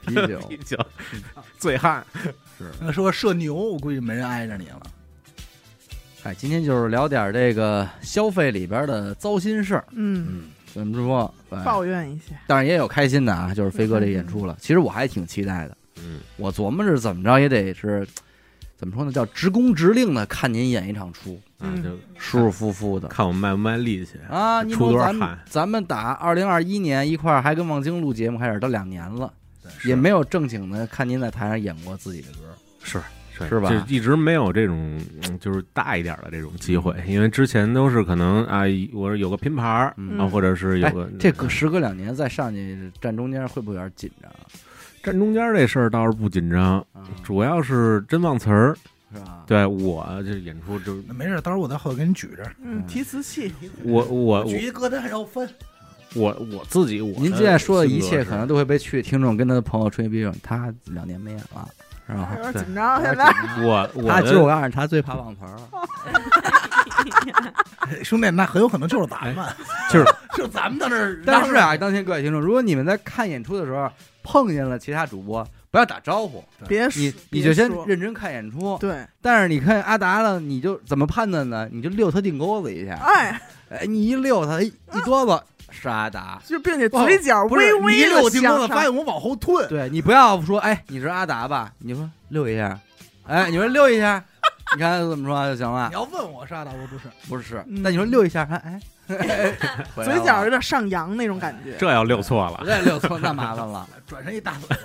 [0.07, 0.77] 啤酒，啤酒
[1.59, 2.05] 醉汉。
[2.93, 4.81] 说社牛，我估计没人挨着你了。
[6.25, 9.85] 哎，今天就是聊点这个消费里边的糟心事儿。
[9.91, 10.43] 嗯，嗯，
[10.73, 11.35] 怎么说？
[11.51, 14.57] 哎抱怨一下，但是也有开心的啊，就是飞哥这演出了。
[14.61, 18.07] 其实我还挺期待的，嗯，我琢磨着怎么着也得是，
[18.77, 24.13] 怎么说呢，叫直工直令的看您演一场出，嗯就舒舒服服的看我卖不卖力气。
[24.31, 24.63] 啊。
[24.63, 29.33] 你出说咱们多少汗咱们打二零二一年一块儿还跟望京录节目开始都两年了，
[29.85, 32.39] 也没有正经的看您在台上演过自己的歌。
[32.83, 33.01] 是
[33.43, 38.63] 是是吧就一直没有这种嗯就是大一点的这种机会，因为之前都是可能啊，
[38.93, 44.31] 我说有个拼盘儿嗯啊，或者是有哎个，这隔时隔两年再上去站中间，会不会有点紧张？
[45.03, 48.77] 站中间这事儿倒是不紧张，啊，主要是真忘词儿。
[49.15, 49.45] 是吧？
[49.47, 53.53] 对我这演出就没事，到时候我在后头给你举着，嗯，提词器，
[53.85, 55.47] 我我举一歌单然后分。
[56.15, 61.69] 我我自己我您现在说的一切可能都会被去听众跟他的朋友吹逼，他两年没演了，
[62.17, 65.69] 有点紧张，现在我我他其实我告诉你，他最怕忘词儿了。
[68.05, 69.45] 兄弟，那很有可能就是咱们，
[69.91, 71.21] 就是就咱们在那儿。
[71.27, 73.91] 但是啊，当前各位听众，如果你们在看演出的时候
[74.23, 78.79] 碰见了其他主播，不要打招呼，别你说你就先认真看演出。
[78.79, 81.69] 对，但是你看阿达了，你就怎么判断呢？
[81.71, 85.39] 你就溜他腚沟子一下，哎，哎，你一溜他，一一哆嗦
[85.73, 86.41] 是阿达。
[86.47, 91.73] 就并且嘴角微微一溜的听歌子，向上发现我往后退，对你不要说，哎，你是阿达吧？
[91.79, 92.79] 你说溜一下，
[93.27, 94.23] 哎，你说溜一下，
[94.77, 95.95] 你看怎么说就行了你。
[95.95, 101.77] 要问我是阿达，我说不是，不是，嗯那你说溜一下，看，哎，嘴角有点上扬那种感觉。
[101.79, 102.63] 这要溜错了。
[102.65, 103.87] 这溜错那麻烦了。
[104.13, 104.77] 转身一大嘴，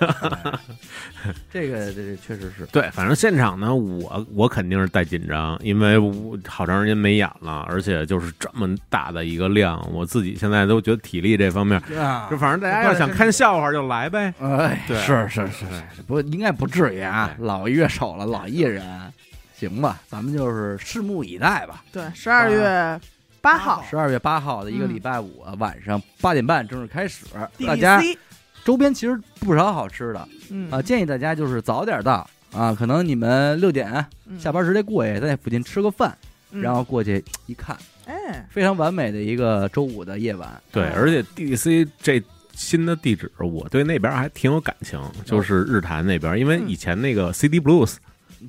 [1.52, 14.32] 这个这这确实是，对，反正现场呢，我我肯定是带紧张，因为我好长时间没演了，而且就是这么大的一个量，我自己现在都觉得体力这方面，啊就反正大家要想看笑话就来呗。
[14.40, 19.12] 哎，对是是是是，不应该不至于啊，老乐手了，老艺人，
[19.54, 21.84] 行吧，咱们就是拭目以待吧。
[21.92, 22.98] 对，十二月
[23.48, 27.24] 八号十二月八号的一个礼拜五啊晚上八点半正式开始，
[27.66, 27.98] 大家
[28.62, 30.70] 周边其实不少好吃的嗯。
[30.70, 34.38] 啊，建议大家就是早点到啊，可能你们六点嗯。
[34.38, 36.14] 下班直接过去，在那附近吃个饭，
[36.50, 36.60] 嗯。
[36.60, 40.62] 然后过去一看，哎，非常完美的一个周五的夜晚。
[40.70, 42.22] 对，哦而且 DDC 这
[42.52, 47.96] 新的地址，我对那边还挺有感情，就是日坛那边，因为以前那个 CD Blues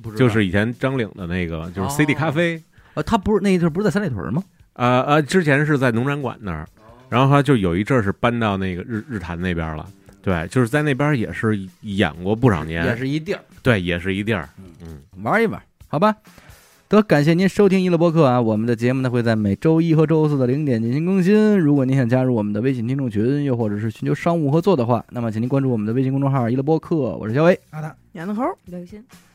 [0.02, 2.62] 不知道就是以前张岭的那个，就是 CD 哦咖啡，
[2.92, 4.44] 呃，他不是那一阵儿不是在三里屯吗？
[4.80, 6.66] 呃呃，之前是在农展馆那儿，
[7.10, 9.86] 然后他就有一阵儿是搬到那个日日坛那边了。
[10.22, 14.48] 对，就是在那边也是演过不少年，也是一地儿，对，也是一地儿。
[14.80, 16.16] 嗯，玩一玩，好吧。
[16.88, 18.40] 得感谢您收听娱乐播客啊！
[18.40, 21.58] 我们的节目呢会在每周一和周四的零点进行更新。
[21.58, 27.60] 如果您想加入我们的微信听众群，又或者是寻求商务合作的话，那么请您关注我们的微信公众号“娱乐播客”，我是小伟。
[27.70, 28.86] 好的，闫子猴，刘雨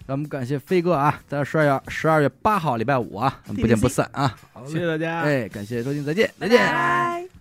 [0.06, 4.38] 欣，让我们感谢飞哥啊，在十二月十二月八号礼拜五啊，我们不见不散啊！
[4.68, 5.22] 谢谢大家。
[5.22, 6.60] 哎，感谢收听，再见，再见。
[6.60, 7.35] 拜拜。